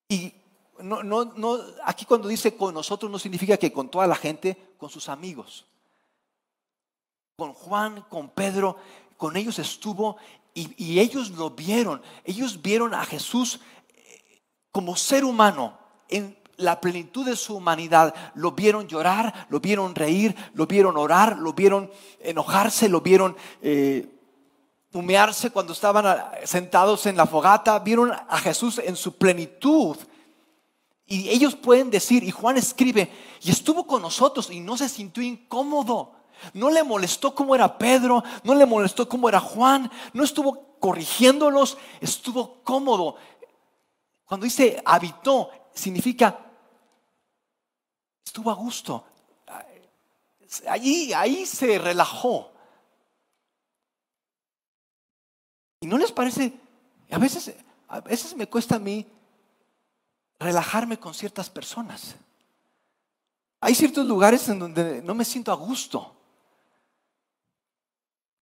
Y 0.08 0.34
no, 0.80 1.02
no, 1.02 1.24
no, 1.24 1.58
aquí 1.84 2.04
cuando 2.04 2.28
dice 2.28 2.56
con 2.56 2.74
nosotros 2.74 3.10
no 3.10 3.18
significa 3.18 3.56
que 3.56 3.72
con 3.72 3.90
toda 3.90 4.06
la 4.06 4.16
gente, 4.16 4.74
con 4.78 4.90
sus 4.90 5.08
amigos. 5.08 5.66
Con 7.36 7.52
Juan, 7.52 8.02
con 8.02 8.30
Pedro, 8.30 8.76
con 9.16 9.36
ellos 9.36 9.58
estuvo 9.58 10.16
y, 10.76 11.00
ellos 11.00 11.30
lo 11.30 11.50
vieron. 11.50 12.02
Ellos 12.24 12.60
vieron 12.62 12.94
a 12.94 13.04
Jesús 13.04 13.60
como 14.70 14.96
ser 14.96 15.24
humano, 15.24 15.78
en 16.08 16.38
la 16.58 16.80
plenitud 16.80 17.24
de 17.24 17.36
su 17.36 17.56
humanidad, 17.56 18.14
lo 18.34 18.52
vieron 18.52 18.88
llorar, 18.88 19.46
lo 19.48 19.60
vieron 19.60 19.94
reír, 19.94 20.34
lo 20.54 20.66
vieron 20.66 20.96
orar, 20.96 21.38
lo 21.38 21.52
vieron 21.52 21.90
enojarse, 22.20 22.88
lo 22.88 23.00
vieron 23.00 23.36
eh, 23.62 24.08
humearse 24.92 25.50
cuando 25.50 25.72
estaban 25.72 26.24
sentados 26.44 27.06
en 27.06 27.16
la 27.16 27.26
fogata, 27.26 27.78
vieron 27.78 28.12
a 28.12 28.38
Jesús 28.38 28.80
en 28.84 28.96
su 28.96 29.16
plenitud. 29.16 29.96
Y 31.06 31.28
ellos 31.30 31.54
pueden 31.54 31.90
decir, 31.90 32.24
y 32.24 32.30
Juan 32.30 32.56
escribe, 32.56 33.10
y 33.40 33.50
estuvo 33.50 33.86
con 33.86 34.02
nosotros 34.02 34.50
y 34.50 34.60
no 34.60 34.76
se 34.76 34.88
sintió 34.88 35.22
incómodo. 35.22 36.17
No 36.52 36.70
le 36.70 36.82
molestó 36.82 37.34
cómo 37.34 37.54
era 37.54 37.78
Pedro, 37.78 38.22
no 38.44 38.54
le 38.54 38.66
molestó 38.66 39.08
cómo 39.08 39.28
era 39.28 39.40
Juan, 39.40 39.90
no 40.12 40.24
estuvo 40.24 40.76
corrigiéndolos, 40.78 41.78
estuvo 42.00 42.62
cómodo. 42.62 43.16
Cuando 44.24 44.44
dice 44.44 44.82
habitó, 44.84 45.50
significa 45.74 46.48
estuvo 48.24 48.50
a 48.50 48.54
gusto. 48.54 49.04
Allí, 50.68 51.12
ahí 51.12 51.44
se 51.44 51.78
relajó. 51.78 52.52
¿Y 55.80 55.86
no 55.86 55.98
les 55.98 56.12
parece? 56.12 56.52
A 57.10 57.18
veces, 57.18 57.54
a 57.88 58.00
veces 58.00 58.36
me 58.36 58.46
cuesta 58.46 58.76
a 58.76 58.78
mí 58.78 59.06
relajarme 60.38 60.98
con 60.98 61.14
ciertas 61.14 61.50
personas. 61.50 62.16
Hay 63.60 63.74
ciertos 63.74 64.06
lugares 64.06 64.48
en 64.48 64.58
donde 64.58 65.02
no 65.02 65.14
me 65.14 65.24
siento 65.24 65.50
a 65.50 65.56
gusto. 65.56 66.14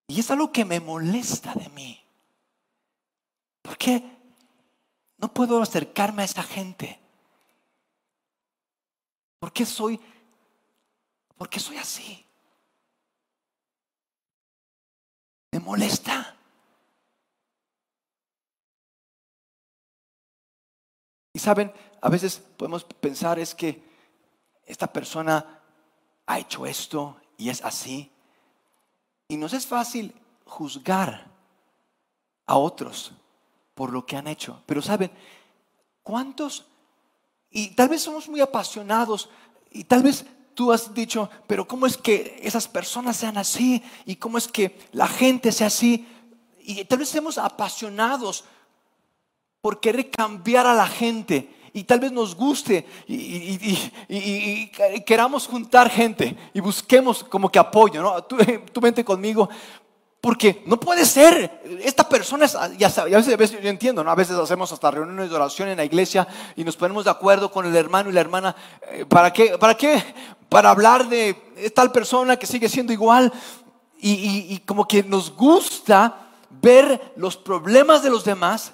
Y 0.07 0.21
es 0.21 0.31
algo 0.31 0.51
que 0.51 0.63
me 0.63 0.79
molesta 0.79 1.53
de 1.53 1.67
mí. 1.69 2.01
¿Por 3.61 3.77
qué? 3.77 4.01
No 5.17 5.33
puedo 5.33 5.61
acercarme 5.61 6.21
a 6.21 6.25
esa 6.25 6.43
gente. 6.43 6.99
¿Por 9.39 9.51
qué 9.51 9.65
soy? 9.65 9.99
¿Por 11.37 11.49
qué 11.49 11.59
soy 11.59 11.77
así? 11.77 12.25
Me 15.51 15.59
molesta. 15.59 16.35
Y 21.33 21.39
saben, 21.39 21.71
a 22.01 22.09
veces 22.09 22.39
podemos 22.39 22.83
pensar 22.83 23.37
es 23.37 23.53
que 23.53 23.83
esta 24.65 24.91
persona 24.91 25.61
ha 26.25 26.39
hecho 26.39 26.65
esto 26.65 27.21
y 27.37 27.49
es 27.49 27.63
así. 27.63 28.11
Y 29.27 29.37
nos 29.37 29.53
es 29.53 29.65
fácil 29.65 30.13
juzgar 30.45 31.27
a 32.45 32.57
otros 32.57 33.11
por 33.75 33.91
lo 33.91 34.05
que 34.05 34.15
han 34.15 34.27
hecho. 34.27 34.63
Pero 34.65 34.81
saben, 34.81 35.11
¿cuántos? 36.01 36.65
Y 37.49 37.69
tal 37.69 37.89
vez 37.89 38.01
somos 38.01 38.29
muy 38.29 38.39
apasionados 38.39 39.29
y 39.71 39.83
tal 39.83 40.03
vez 40.03 40.25
tú 40.53 40.71
has 40.71 40.93
dicho, 40.93 41.29
pero 41.45 41.67
¿cómo 41.67 41.85
es 41.85 41.97
que 41.97 42.39
esas 42.41 42.67
personas 42.67 43.17
sean 43.17 43.37
así? 43.37 43.83
¿Y 44.05 44.15
cómo 44.15 44.37
es 44.37 44.47
que 44.47 44.79
la 44.91 45.07
gente 45.07 45.51
sea 45.51 45.67
así? 45.67 46.07
Y 46.59 46.85
tal 46.85 46.99
vez 46.99 47.09
seamos 47.09 47.37
apasionados 47.37 48.45
por 49.61 49.79
querer 49.79 50.09
cambiar 50.09 50.65
a 50.65 50.73
la 50.73 50.87
gente 50.87 51.53
y 51.77 51.83
tal 51.83 51.99
vez 51.99 52.11
nos 52.11 52.35
guste 52.35 52.87
y, 53.07 54.71
queramos 55.05 55.45
juntar 55.45 55.91
gente 55.91 56.35
y 56.51 56.59
busquemos 56.59 57.23
como 57.23 57.51
que 57.51 57.59
apoyo, 57.59 58.01
¿no? 58.01 58.23
Tú, 58.23 58.35
tú 58.73 58.81
vente 58.81 59.05
conmigo, 59.05 59.47
porque 60.19 60.63
no 60.65 60.79
puede 60.79 61.05
ser, 61.05 61.61
esta 61.83 62.09
persona 62.09 62.45
es, 62.45 62.57
ya 62.79 62.89
sabes, 62.89 63.13
a 63.13 63.37
veces, 63.37 63.61
yo 63.61 63.69
entiendo, 63.69 64.03
¿no? 64.03 64.09
a 64.09 64.15
veces 64.15 64.35
hacemos 64.37 64.71
hasta 64.71 64.89
reuniones 64.89 65.29
de 65.29 65.35
oración 65.35 65.69
en 65.69 65.77
la 65.77 65.85
iglesia 65.85 66.27
y 66.55 66.63
nos 66.63 66.75
ponemos 66.75 67.05
de 67.05 67.11
acuerdo 67.11 67.51
con 67.51 67.67
el 67.67 67.75
hermano 67.75 68.09
y 68.09 68.13
la 68.13 68.21
hermana, 68.21 68.55
eh, 68.91 69.05
¿para 69.05 69.31
qué? 69.31 69.55
¿Para 69.59 69.77
qué? 69.77 70.03
Para 70.49 70.71
hablar 70.71 71.07
de 71.07 71.35
tal 71.75 71.91
persona 71.91 72.37
que 72.37 72.47
sigue 72.47 72.69
siendo 72.69 72.91
igual 72.91 73.31
y, 73.99 74.47
y 74.49 74.59
como 74.65 74.87
que 74.87 75.03
nos 75.03 75.31
gusta 75.31 76.31
ver 76.49 77.13
los 77.17 77.37
problemas 77.37 78.01
de 78.01 78.09
los 78.09 78.25
demás, 78.25 78.73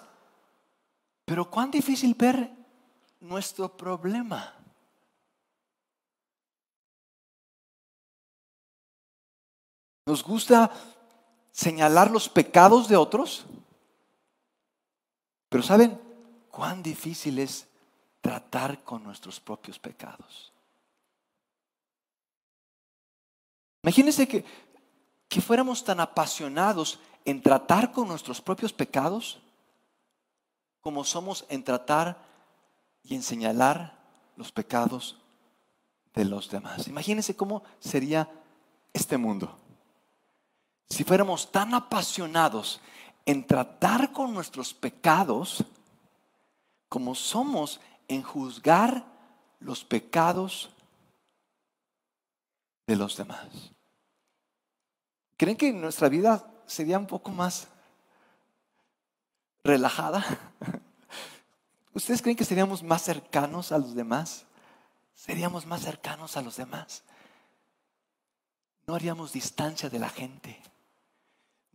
pero 1.26 1.50
cuán 1.50 1.70
difícil 1.70 2.16
ver 2.18 2.63
nuestro 3.24 3.76
problema. 3.76 4.54
Nos 10.06 10.22
gusta 10.22 10.72
señalar 11.52 12.12
los 12.12 12.28
pecados 12.28 12.90
de 12.90 12.98
otros, 12.98 13.46
pero 15.48 15.64
¿saben 15.64 16.00
cuán 16.52 16.84
difícil 16.84 17.40
es 17.40 17.68
tratar 18.20 18.84
con 18.84 19.04
nuestros 19.04 19.40
propios 19.40 19.80
pecados? 19.80 20.52
Imagínense 23.84 24.28
que, 24.28 24.44
que 25.30 25.42
fuéramos 25.42 25.84
tan 25.84 26.02
apasionados 26.02 27.00
en 27.24 27.42
tratar 27.42 27.94
con 27.94 28.10
nuestros 28.10 28.42
propios 28.42 28.74
pecados 28.74 29.40
como 30.82 31.06
somos 31.06 31.46
en 31.48 31.64
tratar 31.64 32.33
y 33.04 33.16
en 33.16 33.24
señalar 33.24 34.00
los 34.36 34.52
pecados 34.52 35.18
de 36.14 36.26
los 36.26 36.50
demás. 36.50 36.88
Imagínense 36.88 37.36
cómo 37.36 37.64
sería 37.80 38.30
este 38.94 39.18
mundo 39.18 39.58
si 40.94 41.04
fuéramos 41.04 41.52
tan 41.52 41.74
apasionados 41.74 42.80
en 43.26 43.48
tratar 43.48 44.12
con 44.12 44.32
nuestros 44.32 44.76
pecados 44.76 45.66
como 46.88 47.16
somos 47.16 47.80
en 48.08 48.22
juzgar 48.22 49.04
los 49.60 49.84
pecados 49.84 50.70
de 52.86 52.96
los 52.96 53.18
demás. 53.18 53.48
¿Creen 55.36 55.58
que 55.58 55.74
nuestra 55.74 56.10
vida 56.10 56.48
sería 56.68 57.00
un 57.00 57.08
poco 57.08 57.32
más 57.32 57.68
relajada? 59.64 60.24
¿Ustedes 61.94 62.22
creen 62.22 62.38
que 62.38 62.46
seríamos 62.46 62.84
más 62.84 63.04
cercanos 63.04 63.72
a 63.72 63.78
los 63.78 63.96
demás? 63.96 64.46
¿Seríamos 65.14 65.66
más 65.66 65.82
cercanos 65.82 66.38
a 66.38 66.42
los 66.42 66.58
demás? 66.58 67.04
No 68.88 68.96
haríamos 68.96 69.32
distancia 69.32 69.90
de 69.90 70.00
la 70.00 70.10
gente 70.10 70.60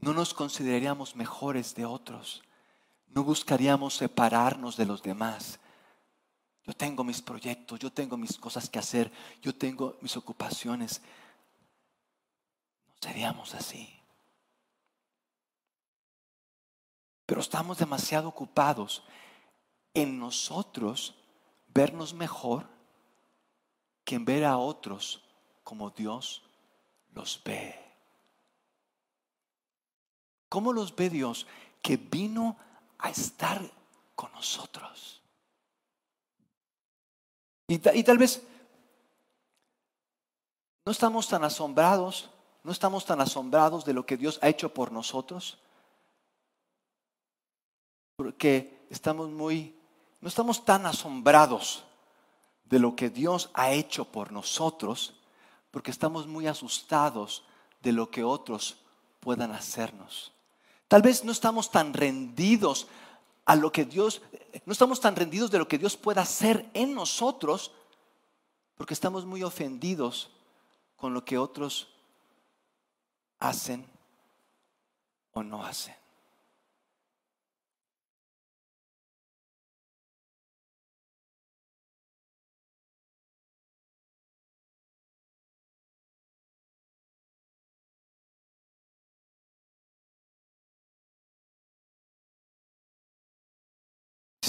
no 0.01 0.13
nos 0.15 0.35
consideraríamos 0.35 1.17
mejores 1.17 1.75
de 1.75 1.85
otros, 1.85 2.43
no 3.09 3.25
buscaríamos 3.25 3.95
separarnos 3.95 4.77
de 4.77 4.87
los 4.87 5.03
demás. 5.03 5.59
Yo 6.65 6.75
tengo 6.75 7.03
mis 7.03 7.23
proyectos, 7.23 7.79
yo 7.81 7.91
tengo 7.91 8.17
mis 8.17 8.37
cosas 8.37 8.69
que 8.69 8.79
hacer, 8.79 9.11
yo 9.41 9.55
tengo 9.55 9.97
mis 10.03 10.17
ocupaciones. 10.17 11.01
No 12.87 12.95
seríamos 13.01 13.55
así. 13.55 13.89
Pero 17.25 17.41
estamos 17.41 17.79
demasiado 17.79 18.29
ocupados 18.29 19.03
en 19.95 20.19
nosotros 20.19 21.15
vernos 21.69 22.15
mejor 22.15 22.67
que 24.05 24.17
en 24.17 24.25
ver 24.25 24.45
a 24.45 24.59
otros 24.59 25.23
como 25.65 25.91
Dios 25.91 26.43
los 27.13 27.43
ve. 27.45 27.75
¿Cómo 30.49 30.73
los 30.73 30.95
ve 30.97 31.11
Dios 31.11 31.47
que 31.83 31.97
vino 31.97 32.57
a 32.99 33.11
estar 33.11 33.61
con 34.15 34.33
nosotros? 34.33 35.21
Y, 37.71 37.79
tal 37.79 38.17
vez 38.17 38.43
no 40.87 40.93
estamos 40.93 41.29
tan 41.29 41.45
asombrados, 41.45 42.31
no 42.65 42.73
estamos 42.73 43.05
tan 43.05 43.21
asombrados 43.21 43.85
de 43.85 43.93
lo 43.93 44.07
que 44.07 44.17
Dios 44.17 44.39
ha 44.41 44.49
hecho 44.49 44.73
por 44.73 44.91
nosotros, 44.91 45.59
porque 48.17 48.87
estamos 48.89 49.29
muy, 49.29 49.78
no 50.21 50.29
estamos 50.29 50.65
tan 50.65 50.87
asombrados 50.87 51.85
de 52.65 52.79
lo 52.79 52.97
que 52.97 53.11
Dios 53.11 53.51
ha 53.55 53.71
hecho 53.71 54.05
por 54.05 54.33
nosotros, 54.33 55.15
porque 55.71 55.91
estamos 55.91 56.27
muy 56.27 56.47
asustados 56.47 57.45
de 57.83 57.93
lo 57.93 58.11
que 58.11 58.25
otros 58.25 58.77
puedan 59.21 59.53
hacernos. 59.53 60.33
Tal 60.89 61.03
vez 61.03 61.25
no 61.25 61.33
estamos 61.33 61.71
tan 61.71 61.93
rendidos 61.93 62.89
a 63.45 63.55
lo 63.55 63.73
que 63.73 63.85
Dios, 63.85 64.23
no 64.67 64.73
estamos 64.73 65.01
tan 65.01 65.17
rendidos 65.17 65.51
de 65.51 65.59
lo 65.59 65.69
que 65.69 65.79
Dios 65.79 65.97
pueda 65.97 66.23
hacer 66.23 66.69
en 66.75 66.95
nosotros, 66.95 67.73
porque 68.77 68.95
estamos 68.95 69.25
muy 69.25 69.43
ofendidos 69.43 70.31
con 70.97 71.15
lo 71.15 71.25
que 71.25 71.39
otros 71.39 71.89
hacen 73.39 73.87
o 75.33 75.43
no 75.43 75.65
hacen. 75.65 75.95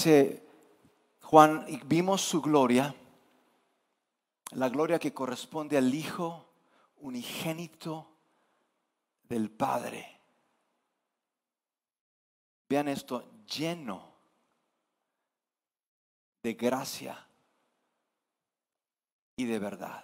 Dice 0.00 0.42
Juan, 1.20 1.66
y 1.68 1.76
vimos 1.84 2.22
su 2.22 2.40
gloria, 2.40 2.94
la 4.52 4.70
gloria 4.70 4.98
que 4.98 5.12
corresponde 5.12 5.76
al 5.76 5.94
Hijo 5.94 6.48
unigénito 7.00 8.08
del 9.24 9.50
Padre. 9.50 10.22
Vean 12.66 12.88
esto, 12.88 13.30
lleno 13.44 14.14
de 16.42 16.54
gracia 16.54 17.28
y 19.36 19.44
de 19.44 19.58
verdad. 19.58 20.02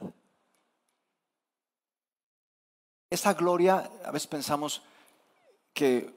Esa 3.08 3.32
gloria, 3.32 3.90
a 4.04 4.10
veces 4.10 4.28
pensamos 4.28 4.82
que 5.72 6.14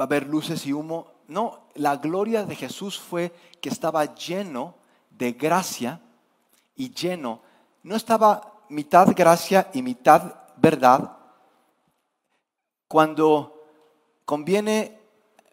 va 0.00 0.04
a 0.04 0.08
haber 0.08 0.26
luces 0.26 0.64
y 0.64 0.72
humo, 0.72 1.15
no, 1.28 1.68
la 1.74 1.96
gloria 1.96 2.44
de 2.44 2.54
Jesús 2.54 2.98
fue 2.98 3.32
que 3.60 3.68
estaba 3.68 4.14
lleno 4.14 4.74
de 5.10 5.32
gracia 5.32 6.00
y 6.76 6.92
lleno. 6.92 7.40
No 7.82 7.96
estaba 7.96 8.60
mitad 8.68 9.08
gracia 9.14 9.70
y 9.72 9.82
mitad 9.82 10.34
verdad. 10.56 11.16
Cuando 12.88 13.64
conviene 14.24 15.00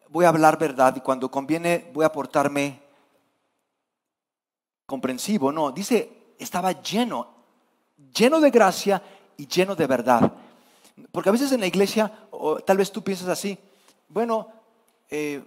voy 0.10 0.26
a 0.26 0.30
hablar 0.30 0.60
verdad 0.60 0.96
y 0.96 1.02
cuando 1.02 1.32
conviene 1.32 1.90
voy 1.92 2.06
a 2.06 2.12
portarme 2.12 2.84
comprensivo. 4.86 5.52
No, 5.52 5.72
dice, 5.72 6.36
estaba 6.38 6.72
lleno, 6.84 7.28
lleno 8.14 8.40
de 8.40 8.52
gracia 8.52 9.02
y 9.38 9.48
lleno 9.48 9.76
de 9.76 9.88
verdad. 9.88 10.32
Porque 11.12 11.30
a 11.30 11.32
veces 11.32 11.52
en 11.52 11.62
la 11.62 11.68
iglesia, 11.68 12.28
o 12.30 12.60
tal 12.60 12.78
vez 12.78 12.92
tú 12.92 13.04
piensas 13.04 13.28
así, 13.28 13.58
bueno, 14.08 14.50
eh, 15.10 15.44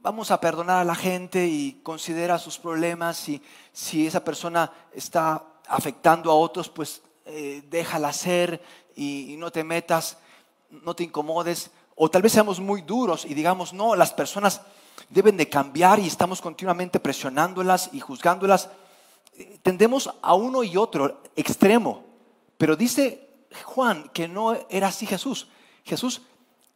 vamos 0.00 0.30
a 0.30 0.40
perdonar 0.40 0.78
a 0.78 0.84
la 0.84 0.94
gente 0.94 1.46
y 1.46 1.80
considera 1.82 2.38
sus 2.38 2.58
problemas 2.58 3.28
y 3.28 3.42
si 3.72 4.06
esa 4.06 4.24
persona 4.24 4.70
está 4.92 5.42
afectando 5.66 6.30
a 6.30 6.34
otros, 6.34 6.68
pues 6.68 7.02
eh, 7.26 7.62
déjala 7.68 8.12
ser 8.12 8.62
y, 8.96 9.36
no 9.38 9.50
te 9.50 9.64
metas, 9.64 10.18
no 10.70 10.94
te 10.94 11.04
incomodes. 11.04 11.70
O 11.94 12.10
tal 12.10 12.22
vez 12.22 12.32
seamos 12.32 12.60
muy 12.60 12.82
duros 12.82 13.24
y 13.24 13.34
digamos, 13.34 13.72
no, 13.72 13.96
las 13.96 14.12
personas 14.12 14.60
deben 15.08 15.36
de 15.36 15.48
cambiar 15.48 15.98
y 15.98 16.06
estamos 16.06 16.40
continuamente 16.40 17.00
presionándolas 17.00 17.90
y 17.92 18.00
juzgándolas. 18.00 18.70
Tendemos 19.62 20.12
a 20.22 20.34
uno 20.34 20.62
y 20.62 20.76
otro 20.76 21.22
extremo, 21.36 22.04
pero 22.56 22.76
dice 22.76 23.28
Juan 23.64 24.10
que 24.12 24.28
no 24.28 24.56
era 24.68 24.88
así 24.88 25.06
Jesús. 25.06 25.48
Jesús 25.84 26.22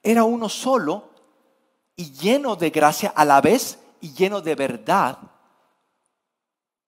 era 0.03 0.25
uno 0.25 0.49
solo 0.49 1.12
y 1.97 2.13
lleno 2.13 2.57
de 2.57 2.71
gracia 2.71 3.13
a 3.15 3.25
la 3.25 3.41
vez 3.41 3.79
y 4.01 4.13
lleno 4.13 4.41
de 4.41 4.55
verdad 4.55 5.19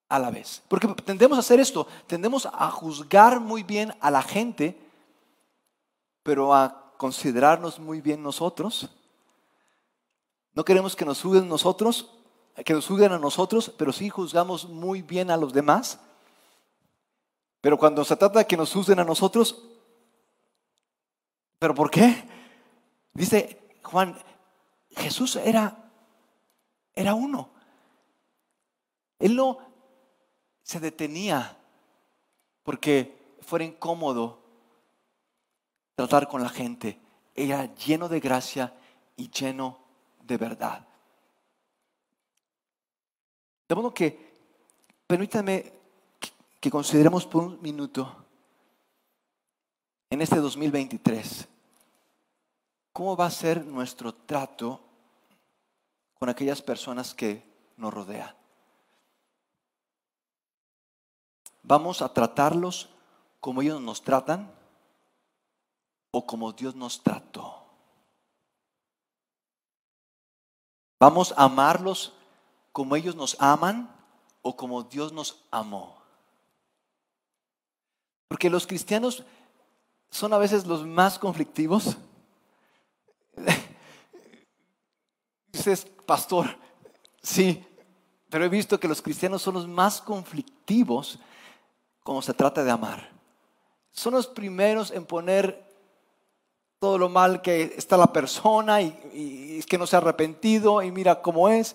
a 0.08 0.18
la 0.18 0.30
vez. 0.30 0.62
Porque 0.68 0.88
tendemos 0.88 1.36
a 1.36 1.40
hacer 1.40 1.60
esto, 1.60 1.86
tendemos 2.06 2.46
a 2.46 2.70
juzgar 2.70 3.40
muy 3.40 3.62
bien 3.62 3.94
a 4.00 4.10
la 4.10 4.22
gente, 4.22 4.78
pero 6.22 6.54
a 6.54 6.92
considerarnos 6.96 7.78
muy 7.78 8.00
bien 8.00 8.22
nosotros. 8.22 8.88
No 10.54 10.64
queremos 10.64 10.94
que 10.94 11.04
nos 11.04 11.20
juzguen 11.20 11.48
nosotros, 11.48 12.10
que 12.64 12.72
nos 12.72 12.86
juzguen 12.86 13.12
a 13.12 13.18
nosotros, 13.18 13.72
pero 13.76 13.92
sí 13.92 14.08
juzgamos 14.08 14.68
muy 14.68 15.02
bien 15.02 15.30
a 15.30 15.36
los 15.36 15.52
demás. 15.52 15.98
Pero 17.60 17.78
cuando 17.78 18.04
se 18.04 18.16
trata 18.16 18.40
de 18.40 18.46
que 18.46 18.56
nos 18.56 18.72
juzguen 18.72 19.00
a 19.00 19.04
nosotros, 19.04 19.62
¿pero 21.58 21.74
por 21.74 21.90
qué? 21.90 22.28
Dice 23.12 23.58
Juan, 23.82 24.16
Jesús 24.96 25.36
era, 25.36 25.90
era 26.94 27.14
uno. 27.14 27.50
Él 29.18 29.36
no 29.36 29.58
se 30.62 30.80
detenía 30.80 31.56
porque 32.62 33.36
fuera 33.40 33.64
incómodo 33.64 34.40
tratar 35.94 36.28
con 36.28 36.42
la 36.42 36.48
gente. 36.48 36.98
Era 37.34 37.74
lleno 37.74 38.08
de 38.08 38.20
gracia 38.20 38.74
y 39.16 39.30
lleno 39.30 39.78
de 40.22 40.36
verdad. 40.36 40.86
De 43.68 43.74
modo 43.74 43.92
que, 43.92 44.32
permítanme 45.06 45.72
que 46.60 46.70
consideremos 46.70 47.26
por 47.26 47.44
un 47.44 47.60
minuto 47.60 48.24
en 50.10 50.20
este 50.20 50.36
2023 50.36 51.48
cómo 52.92 53.16
va 53.16 53.26
a 53.26 53.30
ser 53.30 53.64
nuestro 53.64 54.14
trato 54.14 54.80
con 56.24 56.30
aquellas 56.30 56.62
personas 56.62 57.12
que 57.12 57.46
nos 57.76 57.92
rodean. 57.92 58.34
¿Vamos 61.62 62.00
a 62.00 62.14
tratarlos 62.14 62.88
como 63.40 63.60
ellos 63.60 63.78
nos 63.82 64.00
tratan 64.00 64.50
o 66.12 66.24
como 66.24 66.52
Dios 66.52 66.74
nos 66.76 67.02
trató? 67.02 67.66
¿Vamos 70.98 71.34
a 71.36 71.44
amarlos 71.44 72.14
como 72.72 72.96
ellos 72.96 73.14
nos 73.16 73.36
aman 73.38 73.94
o 74.40 74.56
como 74.56 74.82
Dios 74.82 75.12
nos 75.12 75.44
amó? 75.50 75.98
Porque 78.28 78.48
los 78.48 78.66
cristianos 78.66 79.24
son 80.08 80.32
a 80.32 80.38
veces 80.38 80.64
los 80.64 80.86
más 80.86 81.18
conflictivos. 81.18 81.98
Pastor, 86.06 86.58
sí, 87.22 87.64
pero 88.28 88.44
he 88.44 88.48
visto 88.48 88.78
que 88.78 88.88
los 88.88 89.00
cristianos 89.00 89.42
son 89.42 89.54
los 89.54 89.66
más 89.66 90.00
conflictivos 90.00 91.18
como 92.02 92.20
se 92.20 92.34
trata 92.34 92.62
de 92.62 92.70
amar. 92.70 93.10
Son 93.90 94.12
los 94.12 94.26
primeros 94.26 94.90
en 94.90 95.06
poner 95.06 95.64
todo 96.78 96.98
lo 96.98 97.08
mal 97.08 97.40
que 97.40 97.74
está 97.76 97.96
la 97.96 98.12
persona 98.12 98.82
y, 98.82 99.56
es 99.58 99.66
que 99.66 99.78
no 99.78 99.86
se 99.86 99.96
ha 99.96 100.00
arrepentido 100.00 100.82
y 100.82 100.90
mira 100.90 101.22
cómo 101.22 101.48
es. 101.48 101.74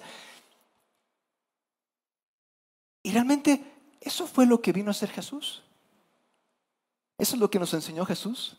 Y 3.02 3.12
realmente 3.12 3.64
eso 4.02 4.28
fue 4.28 4.46
lo 4.46 4.62
que 4.62 4.72
vino 4.72 4.92
a 4.92 4.94
ser 4.94 5.10
Jesús. 5.10 5.64
Eso 7.18 7.36
es 7.36 7.40
lo 7.40 7.50
que 7.50 7.58
nos 7.58 7.74
enseñó 7.74 8.06
Jesús. 8.06 8.56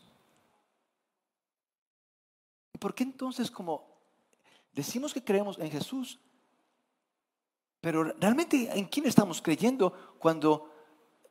¿Y 2.73 2.77
por 2.77 2.93
qué 2.93 3.03
entonces 3.03 3.49
como 3.49 3.90
decimos 4.71 5.13
que 5.13 5.23
creemos 5.23 5.57
en 5.59 5.71
Jesús, 5.71 6.19
pero 7.79 8.03
realmente 8.03 8.69
en 8.77 8.85
quién 8.85 9.07
estamos 9.07 9.41
creyendo 9.41 10.15
cuando 10.19 10.71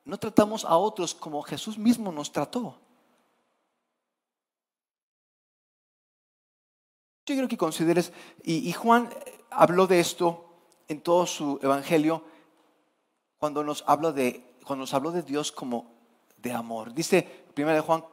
no 0.05 0.19
tratamos 0.19 0.65
a 0.65 0.77
otros 0.77 1.15
como 1.15 1.43
Jesús 1.43 1.79
mismo 1.79 2.11
nos 2.11 2.33
trató. 2.33 2.79
Yo 7.27 7.35
quiero 7.37 7.49
que 7.49 7.57
consideres, 7.57 8.13
y, 8.43 8.73
Juan 8.73 9.09
habló 9.51 9.87
de 9.87 10.01
esto 10.01 10.47
en 10.89 11.01
todo 11.01 11.27
su 11.27 11.61
evangelio, 11.63 12.25
cuando 13.39 13.63
nos, 13.63 13.85
habla 13.87 14.11
de, 14.11 14.57
cuando 14.67 14.83
nos 14.83 14.95
habló 14.95 15.13
de 15.13 15.23
Dios 15.23 15.53
como 15.53 15.95
de 16.37 16.53
amor. 16.53 16.93
Dice 16.93 17.47
1 17.57 17.83
Juan, 17.83 18.05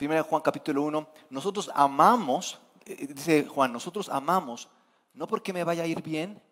1 0.00 0.24
Juan 0.24 0.42
capítulo 0.42 0.82
1, 0.84 1.08
nosotros 1.28 1.70
amamos, 1.74 2.54
eh, 2.54 2.67
dice 2.94 3.46
Juan, 3.46 3.72
nosotros 3.72 4.08
amamos, 4.08 4.68
no 5.14 5.26
porque 5.26 5.52
me 5.52 5.64
vaya 5.64 5.82
a 5.82 5.86
ir 5.86 6.02
bien, 6.02 6.42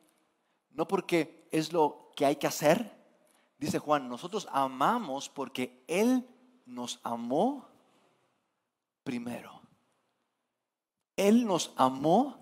no 0.71 0.87
porque 0.87 1.49
es 1.51 1.73
lo 1.73 2.13
que 2.15 2.27
hay 2.27 2.37
que 2.37 2.47
hacer, 2.47 2.97
Dice 3.59 3.79
Juan, 3.79 4.09
nosotros 4.09 4.49
amamos 4.53 5.29
porque 5.29 5.83
Él 5.87 6.27
nos 6.67 7.01
amó 7.03 7.67
primero. 9.03 9.63
Él 11.17 11.47
nos 11.47 11.73
amó 11.77 12.37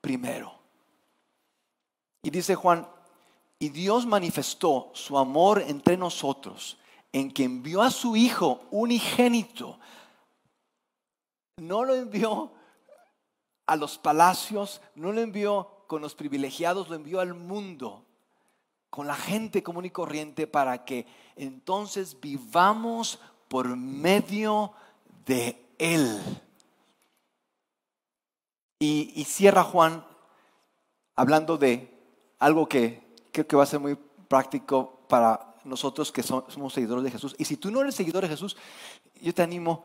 primero. 0.00 0.54
Y 2.22 2.30
dice 2.30 2.54
Juan, 2.54 2.88
y 3.58 3.70
Dios 3.70 4.06
manifestó 4.06 4.90
su 4.94 5.18
amor 5.18 5.62
entre 5.66 5.96
nosotros 5.96 6.78
en 7.12 7.32
que 7.32 7.44
envió 7.44 7.82
a 7.82 7.90
su 7.90 8.14
Hijo 8.14 8.62
unigénito. 8.70 9.80
No 11.56 11.84
lo 11.84 11.94
envió 11.94 12.52
a 13.66 13.76
los 13.76 13.98
palacios, 13.98 14.80
no 14.94 15.12
lo 15.12 15.20
envió 15.20 15.70
con 15.86 16.02
los 16.02 16.14
privilegiados, 16.14 16.88
lo 16.88 16.96
envió 16.96 17.20
al 17.20 17.34
mundo 17.34 18.06
con 18.90 19.06
la 19.06 19.14
gente 19.14 19.62
común 19.62 19.84
y 19.84 19.90
corriente 19.90 20.46
para 20.46 20.84
que 20.84 21.06
entonces 21.36 22.18
vivamos 22.18 23.18
por 23.48 23.76
medio 23.76 24.72
de 25.26 25.62
Él. 25.78 26.18
Y, 28.78 29.24
cierra 29.24 29.64
Juan 29.64 30.04
hablando 31.14 31.58
de 31.58 31.94
algo 32.38 32.68
que 32.68 33.02
creo 33.32 33.46
que 33.46 33.56
va 33.56 33.64
a 33.64 33.66
ser 33.66 33.80
muy 33.80 33.98
práctico 34.28 35.00
para 35.08 35.54
nosotros 35.64 36.12
que 36.12 36.22
somos 36.22 36.72
seguidores 36.72 37.04
de 37.04 37.10
Jesús. 37.10 37.34
Y 37.38 37.44
si 37.44 37.56
tú 37.56 37.70
no 37.70 37.80
eres 37.80 37.94
seguidor 37.94 38.22
de 38.22 38.28
Jesús, 38.28 38.56
yo 39.20 39.34
te 39.34 39.42
animo, 39.42 39.84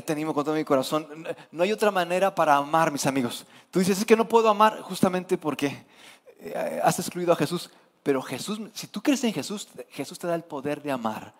te 0.00 0.12
animo 0.12 0.32
con 0.32 0.44
todo 0.44 0.54
mi 0.54 0.64
corazón. 0.64 1.06
No 1.50 1.62
hay 1.62 1.72
otra 1.72 1.90
manera 1.90 2.34
para 2.34 2.56
amar, 2.56 2.90
mis 2.90 3.04
amigos. 3.04 3.44
Tú 3.70 3.78
dices, 3.78 3.98
es 3.98 4.04
que 4.06 4.16
no 4.16 4.26
puedo 4.26 4.48
amar 4.48 4.80
justamente 4.80 5.36
porque 5.36 5.84
eh, 6.40 6.80
has 6.82 6.98
excluido 6.98 7.32
a 7.32 7.36
Jesús. 7.36 7.70
Pero 8.02 8.22
Jesús, 8.22 8.58
si 8.72 8.86
tú 8.86 9.02
crees 9.02 9.22
en 9.24 9.34
Jesús, 9.34 9.68
Jesús 9.90 10.18
te 10.18 10.26
da 10.26 10.34
el 10.34 10.44
poder 10.44 10.82
de 10.82 10.90
amar, 10.90 11.34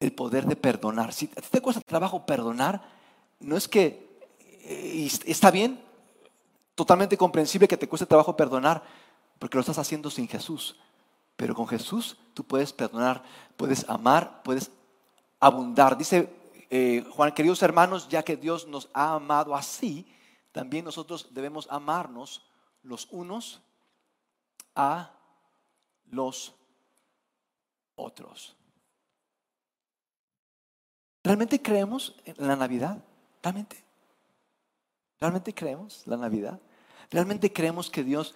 el 0.00 0.12
poder 0.12 0.44
de 0.44 0.54
perdonar. 0.54 1.12
Si 1.14 1.30
a 1.36 1.40
ti 1.40 1.48
te 1.50 1.60
cuesta 1.62 1.80
trabajo 1.80 2.26
perdonar, 2.26 2.82
no 3.40 3.56
es 3.56 3.66
que 3.66 4.20
eh, 4.64 5.08
está 5.24 5.50
bien, 5.50 5.82
totalmente 6.74 7.16
comprensible 7.16 7.66
que 7.66 7.78
te 7.78 7.88
cueste 7.88 8.06
trabajo 8.06 8.36
perdonar, 8.36 8.82
porque 9.38 9.56
lo 9.56 9.60
estás 9.60 9.78
haciendo 9.78 10.10
sin 10.10 10.28
Jesús. 10.28 10.76
Pero 11.36 11.54
con 11.54 11.66
Jesús 11.66 12.18
tú 12.34 12.44
puedes 12.44 12.72
perdonar, 12.72 13.24
puedes 13.56 13.88
amar, 13.88 14.42
puedes 14.44 14.70
abundar. 15.40 15.96
Dice 15.96 16.41
eh, 16.74 17.04
Juan, 17.10 17.34
queridos 17.34 17.62
hermanos, 17.62 18.08
ya 18.08 18.22
que 18.22 18.34
Dios 18.34 18.66
nos 18.66 18.88
ha 18.94 19.12
amado 19.12 19.54
así, 19.54 20.10
también 20.52 20.86
nosotros 20.86 21.28
debemos 21.34 21.66
amarnos 21.70 22.50
los 22.82 23.08
unos 23.10 23.60
a 24.74 25.12
los 26.06 26.54
otros. 27.94 28.56
¿Realmente 31.22 31.60
creemos 31.60 32.16
en 32.24 32.36
la 32.38 32.56
Navidad? 32.56 33.04
¿Realmente? 33.42 33.84
¿Realmente 35.20 35.54
creemos 35.54 36.06
la 36.06 36.16
Navidad? 36.16 36.58
¿Realmente 37.10 37.52
creemos 37.52 37.90
que 37.90 38.02
Dios 38.02 38.34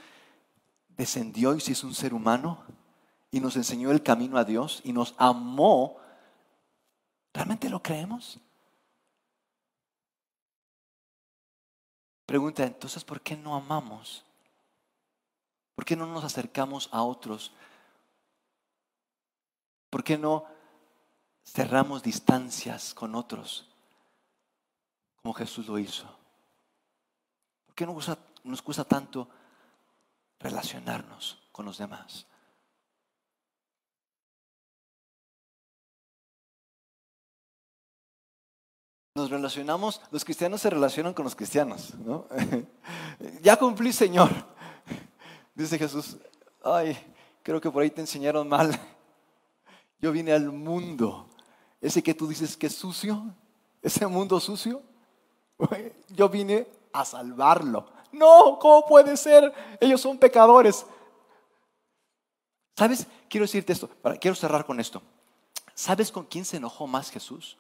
descendió 0.89 1.55
y 1.55 1.61
se 1.61 1.73
hizo 1.73 1.87
un 1.87 1.95
ser 1.95 2.13
humano 2.13 2.63
y 3.31 3.41
nos 3.41 3.57
enseñó 3.57 3.93
el 3.93 4.03
camino 4.03 4.37
a 4.37 4.45
Dios 4.45 4.83
y 4.85 4.93
nos 4.93 5.15
amó? 5.17 6.05
¿Realmente 7.37 7.69
lo 7.69 7.83
creemos? 7.83 8.41
Pregunta 12.25 12.65
entonces, 12.65 13.05
¿por 13.05 13.21
qué 13.21 13.37
no 13.37 13.55
amamos? 13.55 14.25
¿Por 15.75 15.85
qué 15.85 15.97
no 15.97 16.07
nos 16.07 16.25
acercamos 16.25 16.89
a 16.93 17.03
otros? 17.03 17.53
¿Por 19.91 20.03
qué 20.03 20.17
no 20.17 20.47
cerramos 21.45 22.03
distancias 22.03 22.95
con 22.95 23.15
otros 23.15 23.69
como 25.21 25.35
Jesús 25.35 25.67
lo 25.67 25.79
hizo? 25.79 26.07
¿Por 27.67 27.75
qué 27.75 27.85
nos 27.85 27.95
cuesta, 27.97 28.19
nos 28.45 28.63
cuesta 28.63 28.85
tanto 28.85 29.29
relacionarnos 30.39 31.39
con 31.53 31.67
los 31.67 31.77
demás? 31.77 32.27
Nos 39.17 39.31
relacionamos, 39.31 40.03
los 40.11 40.25
cristianos 40.25 40.61
se 40.61 40.69
relacionan 40.69 41.15
con 41.15 41.25
los 41.25 41.35
cristianos, 41.35 41.95
¿no? 41.95 42.27
ya 43.43 43.57
cumplí, 43.57 43.91
Señor. 43.93 44.31
Dice 45.55 45.79
Jesús, 45.79 46.19
ay, 46.63 46.97
creo 47.43 47.59
que 47.59 47.71
por 47.71 47.83
ahí 47.83 47.91
te 47.91 48.03
enseñaron 48.03 48.47
mal. 48.47 48.79
Yo 49.99 50.13
vine 50.13 50.33
al 50.33 50.53
mundo, 50.53 51.27
ese 51.81 52.03
que 52.03 52.13
tú 52.13 52.29
dices 52.29 52.59
que 52.59 52.67
es 52.67 52.75
sucio, 52.75 53.35
ese 53.81 54.07
mundo 54.07 54.39
sucio, 54.39 54.83
yo 56.11 56.29
vine 56.29 56.69
a 56.93 57.07
salvarlo. 57.07 57.87
No, 58.13 58.59
¿cómo 58.61 58.85
puede 58.85 59.17
ser? 59.17 59.51
Ellos 59.81 60.03
son 60.03 60.19
pecadores. 60.19 60.85
¿Sabes? 62.77 63.07
Quiero 63.31 63.45
decirte 63.45 63.73
esto, 63.73 63.89
quiero 64.21 64.35
cerrar 64.35 64.67
con 64.67 64.79
esto. 64.79 65.01
¿Sabes 65.75 66.13
con 66.13 66.27
quién 66.27 66.45
se 66.45 66.59
enojó 66.59 66.87
más 66.87 67.11
Jesús? 67.11 67.57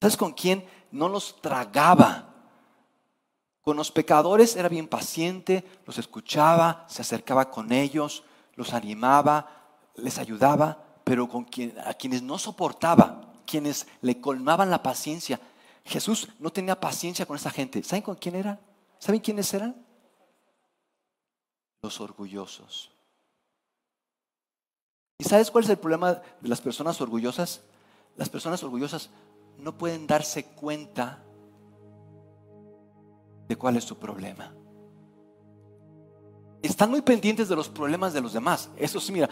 ¿Sabes 0.00 0.16
con 0.16 0.32
quién 0.32 0.64
no 0.90 1.08
los 1.08 1.40
tragaba? 1.40 2.34
Con 3.62 3.76
los 3.76 3.90
pecadores 3.90 4.56
era 4.56 4.68
bien 4.68 4.88
paciente, 4.88 5.64
los 5.84 5.98
escuchaba, 5.98 6.86
se 6.88 7.02
acercaba 7.02 7.50
con 7.50 7.72
ellos, 7.72 8.22
los 8.54 8.72
animaba, 8.72 9.46
les 9.96 10.18
ayudaba, 10.18 10.84
pero 11.04 11.28
con 11.28 11.44
quien, 11.44 11.74
a 11.84 11.94
quienes 11.94 12.22
no 12.22 12.38
soportaba, 12.38 13.32
quienes 13.46 13.86
le 14.00 14.20
colmaban 14.20 14.70
la 14.70 14.82
paciencia, 14.82 15.40
Jesús 15.84 16.28
no 16.38 16.50
tenía 16.50 16.78
paciencia 16.78 17.26
con 17.26 17.36
esa 17.36 17.50
gente. 17.50 17.82
¿Saben 17.82 18.02
con 18.02 18.14
quién 18.14 18.34
era? 18.34 18.60
¿Saben 18.98 19.20
quiénes 19.20 19.52
eran? 19.54 19.74
Los 21.82 22.00
orgullosos. 22.00 22.90
¿Y 25.18 25.24
sabes 25.24 25.50
cuál 25.50 25.64
es 25.64 25.70
el 25.70 25.78
problema 25.78 26.14
de 26.14 26.48
las 26.48 26.60
personas 26.60 27.00
orgullosas? 27.00 27.62
Las 28.16 28.28
personas 28.28 28.62
orgullosas 28.62 29.10
no 29.58 29.76
pueden 29.76 30.06
darse 30.06 30.44
cuenta 30.44 31.22
de 33.48 33.56
cuál 33.56 33.76
es 33.76 33.84
su 33.84 33.98
problema. 33.98 34.52
Están 36.62 36.90
muy 36.90 37.02
pendientes 37.02 37.48
de 37.48 37.56
los 37.56 37.68
problemas 37.68 38.12
de 38.12 38.20
los 38.20 38.32
demás. 38.32 38.70
Eso 38.76 39.00
sí, 39.00 39.12
mira. 39.12 39.28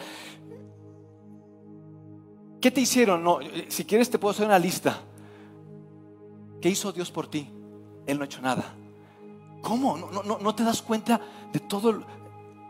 ¿Qué 2.60 2.70
te 2.70 2.80
hicieron? 2.80 3.22
No, 3.22 3.38
si 3.68 3.84
quieres 3.84 4.10
te 4.10 4.18
puedo 4.18 4.32
hacer 4.32 4.46
una 4.46 4.58
lista. 4.58 5.00
¿Qué 6.60 6.70
hizo 6.70 6.92
Dios 6.92 7.10
por 7.10 7.28
ti? 7.28 7.50
Él 8.06 8.16
no 8.18 8.22
ha 8.22 8.26
hecho 8.26 8.40
nada. 8.40 8.74
¿Cómo? 9.62 9.96
No, 9.96 10.22
no, 10.22 10.38
no 10.38 10.54
te 10.54 10.64
das 10.64 10.82
cuenta 10.82 11.20
de 11.52 11.60
todo. 11.60 12.02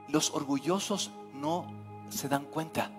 Los 0.08 0.30
orgullosos 0.34 1.10
no 1.34 1.66
se 2.08 2.28
dan 2.28 2.46
cuenta. 2.46 2.90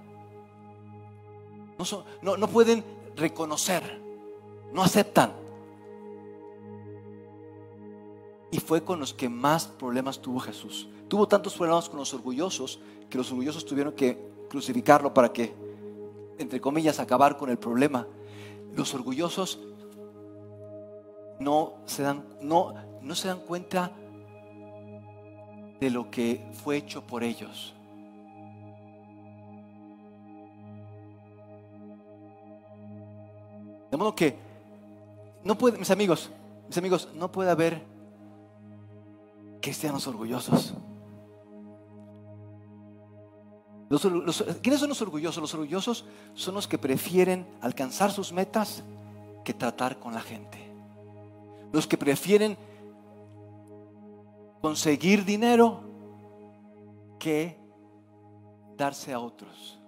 No, 1.77 1.85
no, 2.21 2.37
no 2.37 2.47
pueden 2.47 2.83
reconocer. 3.15 4.06
No 4.73 4.83
aceptan. 4.83 5.33
Y 8.51 8.59
fue 8.59 8.83
con 8.83 8.99
los 8.99 9.13
que 9.13 9.29
más 9.29 9.67
problemas 9.67 10.19
tuvo 10.19 10.39
Jesús. 10.39 10.87
Tuvo 11.07 11.27
tantos 11.27 11.55
problemas 11.55 11.89
con 11.89 11.99
los 11.99 12.13
orgullosos 12.13 12.79
que 13.09 13.17
los 13.17 13.29
orgullosos 13.31 13.65
tuvieron 13.65 13.93
que 13.93 14.17
crucificarlo 14.49 15.13
para 15.13 15.31
que, 15.31 15.53
entre 16.37 16.59
comillas, 16.59 16.99
acabar 16.99 17.37
con 17.37 17.49
el 17.49 17.57
problema. 17.57 18.07
Los 18.75 18.93
orgullosos 18.93 19.59
no 21.39 21.73
se 21.85 22.03
dan, 22.03 22.25
no, 22.41 22.73
no 23.01 23.15
se 23.15 23.27
dan 23.27 23.39
cuenta 23.39 23.91
de 25.79 25.89
lo 25.89 26.09
que 26.09 26.49
fue 26.53 26.77
hecho 26.77 27.05
por 27.05 27.23
ellos. 27.23 27.73
De 33.91 33.95
modo 33.95 34.15
que 34.15 34.46
no 35.43 35.57
puede, 35.57 35.77
mis 35.77 35.91
amigos, 35.91 36.29
mis 36.67 36.77
amigos, 36.77 37.09
no 37.15 37.31
puede 37.31 37.51
haber 37.51 37.81
cristianos 39.61 40.07
orgullosos. 40.07 40.73
¿Quiénes 44.61 44.79
son 44.79 44.89
los 44.89 45.01
orgullosos? 45.01 45.41
Los 45.41 45.53
orgullosos 45.53 46.05
son 46.33 46.55
los 46.55 46.67
que 46.67 46.77
prefieren 46.77 47.47
alcanzar 47.61 48.11
sus 48.11 48.33
metas 48.33 48.83
que 49.45 49.53
tratar 49.53 49.97
con 49.99 50.13
la 50.13 50.21
gente. 50.21 50.57
Los 51.71 51.87
que 51.87 51.97
prefieren 51.97 52.57
conseguir 54.61 55.23
dinero 55.23 55.81
que 57.17 57.57
darse 58.75 59.13
a 59.13 59.19
otros. 59.19 59.79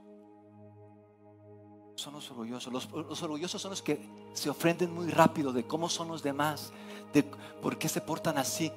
Son 2.00 2.14
los 2.14 2.32
orgullosos. 2.32 2.72
Los, 2.72 2.90
los, 2.92 3.22
orgullosos 3.24 3.62
son 3.62 3.72
los 3.72 3.82
que 3.82 4.00
se 4.32 4.50
ofenden 4.50 4.94
muy 4.94 5.12
rápido 5.12 5.52
de 5.52 5.68
cómo 5.68 5.90
son 5.90 6.08
los 6.08 6.24
demás, 6.24 6.72
de 7.12 7.24
por 7.24 7.78
qué 7.78 7.90
se 7.90 8.00
portan 8.00 8.38
así, 8.38 8.72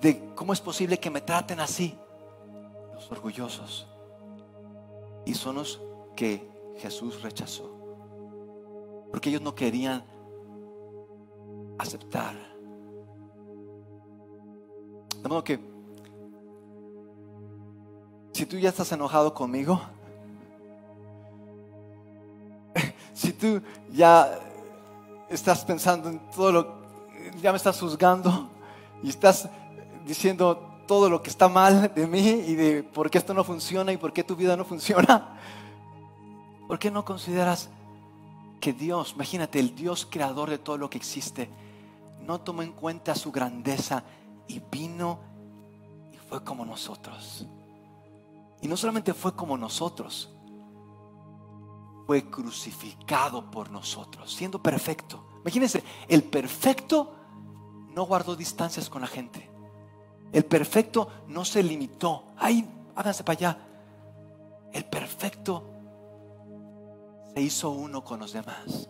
de 0.00 0.32
cómo 0.34 0.54
es 0.54 0.62
posible 0.62 0.98
que 0.98 1.10
me 1.10 1.20
traten 1.20 1.60
así. 1.60 1.94
Los 2.94 3.12
orgullosos. 3.12 3.86
Y 5.26 5.34
son 5.34 5.56
los 5.56 5.82
que 6.16 6.48
Jesús 6.78 7.20
rechazó. 7.20 7.70
Porque 9.10 9.28
ellos 9.28 9.42
no 9.42 9.54
querían 9.54 10.02
aceptar. 11.76 12.34
De 15.22 15.28
modo 15.28 15.44
que, 15.44 15.60
si 18.32 18.46
tú 18.46 18.58
ya 18.58 18.70
estás 18.70 18.90
enojado 18.92 19.34
conmigo, 19.34 19.78
si 23.16 23.32
tú 23.32 23.62
ya 23.90 24.38
estás 25.30 25.64
pensando 25.64 26.10
en 26.10 26.18
todo 26.30 26.52
lo, 26.52 26.74
ya 27.40 27.50
me 27.50 27.56
estás 27.56 27.80
juzgando 27.80 28.50
y 29.02 29.08
estás 29.08 29.48
diciendo 30.04 30.82
todo 30.86 31.08
lo 31.08 31.22
que 31.22 31.30
está 31.30 31.48
mal 31.48 31.90
de 31.94 32.06
mí 32.06 32.28
y 32.46 32.54
de 32.54 32.82
por 32.82 33.10
qué 33.10 33.16
esto 33.16 33.32
no 33.32 33.42
funciona 33.42 33.90
y 33.90 33.96
por 33.96 34.12
qué 34.12 34.22
tu 34.22 34.36
vida 34.36 34.54
no 34.54 34.66
funciona, 34.66 35.40
¿por 36.68 36.78
qué 36.78 36.90
no 36.90 37.06
consideras 37.06 37.70
que 38.60 38.74
Dios, 38.74 39.12
imagínate, 39.14 39.60
el 39.60 39.74
Dios 39.74 40.06
creador 40.08 40.50
de 40.50 40.58
todo 40.58 40.76
lo 40.76 40.90
que 40.90 40.98
existe, 40.98 41.48
no 42.26 42.42
tomó 42.42 42.62
en 42.62 42.72
cuenta 42.72 43.14
su 43.14 43.32
grandeza 43.32 44.04
y 44.46 44.60
vino 44.70 45.20
y 46.12 46.18
fue 46.28 46.44
como 46.44 46.66
nosotros. 46.66 47.46
Y 48.60 48.68
no 48.68 48.76
solamente 48.76 49.14
fue 49.14 49.34
como 49.34 49.56
nosotros, 49.56 50.35
fue 52.06 52.30
crucificado 52.30 53.50
por 53.50 53.70
nosotros, 53.70 54.32
siendo 54.32 54.62
perfecto. 54.62 55.26
Imagínense, 55.42 55.82
el 56.08 56.22
perfecto 56.22 57.14
no 57.94 58.04
guardó 58.04 58.36
distancias 58.36 58.88
con 58.88 59.02
la 59.02 59.08
gente. 59.08 59.50
El 60.32 60.44
perfecto 60.44 61.08
no 61.28 61.44
se 61.44 61.62
limitó. 61.62 62.24
Ay, 62.36 62.68
háganse 62.94 63.24
para 63.24 63.38
allá. 63.38 63.58
El 64.72 64.84
perfecto 64.84 65.70
se 67.34 67.40
hizo 67.40 67.70
uno 67.70 68.04
con 68.04 68.20
los 68.20 68.32
demás. 68.32 68.88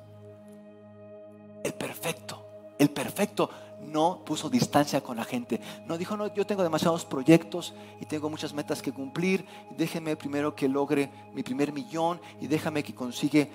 El 1.65 1.75
perfecto 1.75 2.47
el 2.79 2.91
perfecto 2.91 3.51
no 3.81 4.25
puso 4.25 4.49
distancia 4.49 5.01
con 5.01 5.17
la 5.17 5.25
gente. 5.25 5.61
No 5.87 5.99
dijo, 5.99 6.17
no, 6.17 6.33
yo 6.35 6.47
tengo 6.47 6.63
demasiados 6.63 7.05
proyectos 7.05 7.75
y 8.01 8.07
tengo 8.07 8.31
muchas 8.31 8.53
metas 8.53 8.83
que 8.83 8.93
cumplir. 8.93 9.47
Déjeme 9.77 10.17
primero 10.17 10.55
que 10.55 10.69
logre 10.69 11.11
mi 11.35 11.43
primer 11.43 11.73
millón 11.73 12.21
y 12.41 12.47
déjame 12.47 12.83
que 12.83 12.95
consigue, 12.95 13.51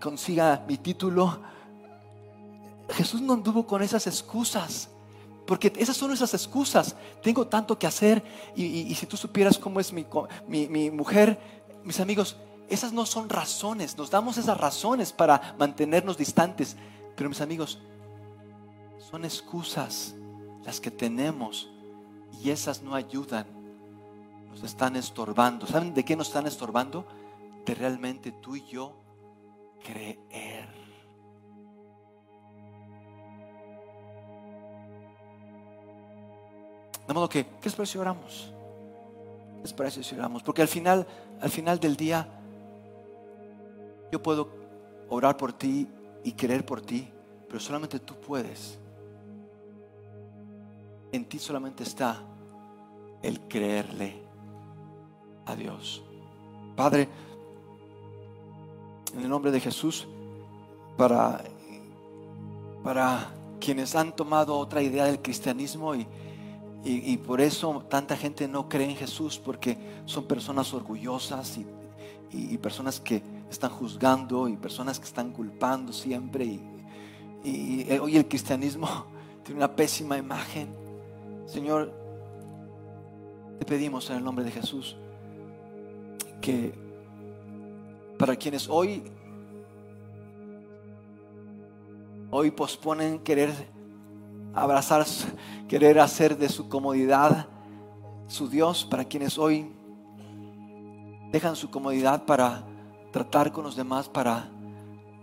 consiga 0.00 0.64
mi 0.68 0.76
título. 0.76 1.40
Jesús 2.90 3.20
no 3.20 3.34
anduvo 3.34 3.66
con 3.66 3.82
esas 3.82 4.06
excusas. 4.06 4.88
Porque 5.46 5.72
esas 5.76 5.96
son 5.96 6.12
esas 6.12 6.32
excusas. 6.34 6.94
Tengo 7.22 7.46
tanto 7.46 7.78
que 7.78 7.86
hacer 7.86 8.22
y, 8.54 8.94
si 8.94 9.06
tú 9.06 9.16
supieras 9.16 9.58
cómo 9.58 9.80
es 9.80 9.92
mi, 9.92 10.06
mi 10.46 10.90
mujer, 10.90 11.40
mis 11.82 11.98
amigos, 11.98 12.36
esas 12.68 12.92
no 12.92 13.04
son 13.04 13.28
razones. 13.28 13.98
Nos 13.98 14.10
damos 14.10 14.38
esas 14.38 14.56
razones 14.56 15.12
para 15.12 15.56
mantenernos 15.58 16.16
distantes. 16.16 16.76
Pero 17.16 17.28
mis 17.28 17.40
amigos, 17.40 17.80
son 19.10 19.24
excusas 19.24 20.14
las 20.64 20.80
que 20.80 20.90
tenemos 20.90 21.68
y 22.40 22.50
esas 22.50 22.82
no 22.82 22.94
ayudan. 22.94 23.46
Nos 24.48 24.62
están 24.62 24.96
estorbando. 24.96 25.66
¿Saben 25.66 25.94
de 25.94 26.04
qué 26.04 26.16
nos 26.16 26.28
están 26.28 26.46
estorbando? 26.46 27.06
De 27.64 27.74
realmente 27.74 28.32
tú 28.32 28.56
y 28.56 28.66
yo 28.66 28.94
creer. 29.82 30.68
De 37.06 37.14
modo 37.14 37.28
que, 37.28 37.46
¿qué 37.60 37.68
es 37.68 37.74
parece 37.74 37.92
si 37.92 37.98
oramos? 37.98 38.52
¿Qué 39.58 39.64
es 39.64 39.72
parece 39.72 40.04
si 40.04 40.14
oramos? 40.14 40.42
Porque 40.44 40.62
al 40.62 40.68
final, 40.68 41.06
al 41.40 41.50
final 41.50 41.80
del 41.80 41.96
día, 41.96 42.28
yo 44.12 44.22
puedo 44.22 44.48
orar 45.08 45.36
por 45.36 45.52
ti 45.52 45.88
y 46.22 46.32
creer 46.32 46.64
por 46.64 46.80
ti, 46.80 47.08
pero 47.48 47.58
solamente 47.58 47.98
tú 47.98 48.14
puedes 48.14 48.78
en 51.12 51.24
ti 51.24 51.38
solamente 51.38 51.82
está 51.82 52.22
el 53.22 53.40
creerle 53.42 54.22
a 55.46 55.54
Dios. 55.54 56.02
Padre, 56.76 57.08
en 59.14 59.20
el 59.20 59.28
nombre 59.28 59.50
de 59.50 59.60
Jesús, 59.60 60.06
para, 60.96 61.42
para 62.82 63.32
quienes 63.60 63.94
han 63.94 64.14
tomado 64.14 64.56
otra 64.56 64.82
idea 64.82 65.04
del 65.04 65.20
cristianismo 65.20 65.94
y, 65.94 66.06
y, 66.82 67.16
por 67.18 67.42
eso 67.42 67.84
tanta 67.90 68.16
gente 68.16 68.48
no 68.48 68.68
cree 68.68 68.88
en 68.88 68.96
Jesús 68.96 69.38
porque 69.38 69.76
son 70.06 70.24
personas 70.24 70.72
orgullosas 70.72 71.58
y, 71.58 71.66
y, 72.32 72.56
personas 72.56 73.00
que 73.00 73.22
están 73.50 73.70
juzgando 73.70 74.48
y 74.48 74.56
personas 74.56 74.98
que 74.98 75.04
están 75.04 75.32
culpando 75.32 75.92
siempre. 75.92 76.58
Y, 77.44 77.86
hoy 78.00 78.16
el 78.16 78.26
cristianismo 78.26 78.88
tiene 79.44 79.58
una 79.58 79.74
pésima 79.74 80.16
imagen. 80.16 80.79
Señor, 81.50 81.92
te 83.58 83.64
pedimos 83.64 84.08
en 84.08 84.18
el 84.18 84.24
nombre 84.24 84.44
de 84.44 84.52
Jesús 84.52 84.96
que 86.40 86.72
para 88.16 88.36
quienes 88.36 88.68
hoy 88.68 89.02
hoy 92.30 92.52
posponen 92.52 93.18
querer 93.18 93.50
abrazar, 94.54 95.04
querer 95.68 95.98
hacer 95.98 96.38
de 96.38 96.48
su 96.48 96.68
comodidad 96.68 97.48
su 98.28 98.48
Dios, 98.48 98.84
para 98.84 99.04
quienes 99.04 99.36
hoy 99.36 99.72
dejan 101.32 101.56
su 101.56 101.68
comodidad 101.68 102.26
para 102.26 102.62
tratar 103.10 103.50
con 103.50 103.64
los 103.64 103.74
demás, 103.74 104.08
para 104.08 104.48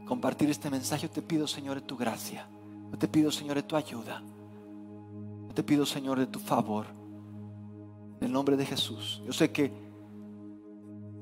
compartir 0.06 0.50
este 0.50 0.70
mensaje, 0.70 1.08
te 1.08 1.22
pido, 1.22 1.48
Señor, 1.48 1.80
tu 1.80 1.96
gracia. 1.96 2.50
Te 3.00 3.08
pido, 3.08 3.32
Señor, 3.32 3.62
tu 3.62 3.78
ayuda. 3.78 4.22
Te 5.58 5.64
pido, 5.64 5.88
Señor, 5.88 6.20
de 6.20 6.28
tu 6.28 6.38
favor. 6.38 6.86
En 8.20 8.28
el 8.28 8.32
nombre 8.32 8.56
de 8.56 8.64
Jesús. 8.64 9.24
Yo 9.26 9.34
sé 9.34 9.52
que 9.52 9.74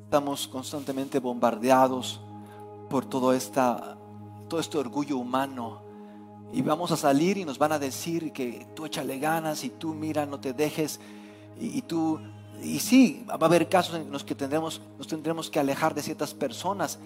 estamos 0.03 0.45
constantemente 0.49 1.19
bombardeados 1.19 2.19
por 2.89 3.05
todo, 3.05 3.31
esta, 3.31 3.97
todo 4.49 4.59
este 4.59 4.77
orgullo 4.77 5.15
humano. 5.15 5.83
Y 6.51 6.61
vamos 6.61 6.91
a 6.91 6.97
salir 6.97 7.37
y 7.37 7.45
nos 7.45 7.57
van 7.57 7.71
a 7.71 7.79
decir 7.79 8.33
que 8.33 8.67
tú 8.75 8.85
échale 8.85 9.19
ganas 9.19 9.63
y 9.63 9.69
tú 9.69 9.93
mira, 9.93 10.25
no 10.25 10.37
te 10.37 10.51
dejes. 10.51 10.99
Y, 11.57 11.77
y 11.77 11.81
tú 11.83 12.19
y 12.61 12.79
sí, 12.79 13.25
va 13.29 13.35
a 13.35 13.45
haber 13.45 13.69
casos 13.69 13.95
en 13.95 14.11
los 14.11 14.25
que 14.25 14.35
tendremos, 14.35 14.81
nos 14.97 15.07
tendremos 15.07 15.49
que 15.49 15.61
alejar 15.61 15.95
de 15.95 16.01
ciertas 16.01 16.33
personas, 16.33 16.99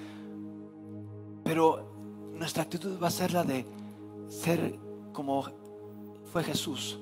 pero 1.43 1.91
nuestra 2.34 2.63
actitud 2.63 2.99
va 2.99 3.09
a 3.09 3.11
ser 3.11 3.34
la 3.34 3.43
de 3.43 3.67
ser 4.30 4.80
como 5.13 5.45
fue 6.34 6.43
Jesús. 6.43 6.97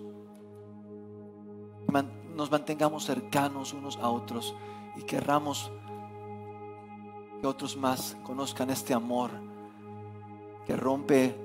Nos 2.36 2.52
mantengamos 2.52 3.06
cercanos 3.06 3.74
unos 3.74 3.98
a 3.98 4.10
otros 4.10 4.56
y 4.96 5.04
querramos 5.04 5.72
que 7.42 7.48
otros 7.48 7.76
más 7.78 8.16
conozcan 8.24 8.70
este 8.70 8.94
amor 8.94 9.32
que 10.66 10.76
rompe 10.76 11.36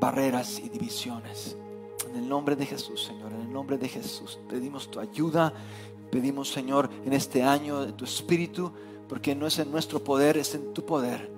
barreras 0.00 0.58
y 0.58 0.68
divisiones. 0.68 1.56
En 2.08 2.16
el 2.16 2.28
nombre 2.28 2.54
de 2.54 2.66
Jesús, 2.66 3.04
Señor, 3.04 3.32
en 3.32 3.40
el 3.40 3.52
nombre 3.52 3.78
de 3.78 3.88
Jesús, 3.88 4.38
pedimos 4.48 4.90
tu 4.90 5.00
ayuda 5.00 5.52
Pedimos, 6.10 6.50
Señor, 6.50 6.88
en 7.04 7.12
este 7.12 7.42
año 7.42 7.84
de 7.84 7.92
tu 7.92 8.04
Espíritu, 8.04 8.72
porque 9.08 9.34
no 9.34 9.46
es 9.46 9.58
en 9.58 9.70
nuestro 9.70 10.02
poder, 10.02 10.36
es 10.36 10.54
en 10.54 10.72
tu 10.72 10.84
poder. 10.84 11.30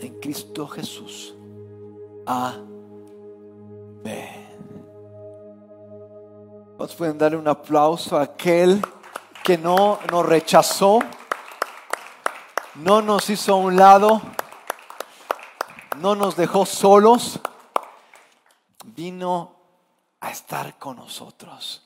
En 0.00 0.20
Cristo 0.20 0.66
Jesús. 0.66 1.34
Amén. 2.26 2.64
¿Nos 6.84 6.96
pueden 6.96 7.16
darle 7.16 7.38
un 7.38 7.48
aplauso 7.48 8.18
a 8.18 8.24
aquel 8.24 8.82
que 9.42 9.56
no 9.56 9.98
nos 10.12 10.26
rechazó? 10.26 10.98
No 12.74 13.00
nos 13.00 13.30
hizo 13.30 13.54
a 13.54 13.56
un 13.56 13.74
lado. 13.74 14.20
No 15.96 16.14
nos 16.14 16.36
dejó 16.36 16.66
solos. 16.66 17.40
Vino 18.84 19.56
a 20.20 20.30
estar 20.30 20.78
con 20.78 20.96
nosotros 20.96 21.82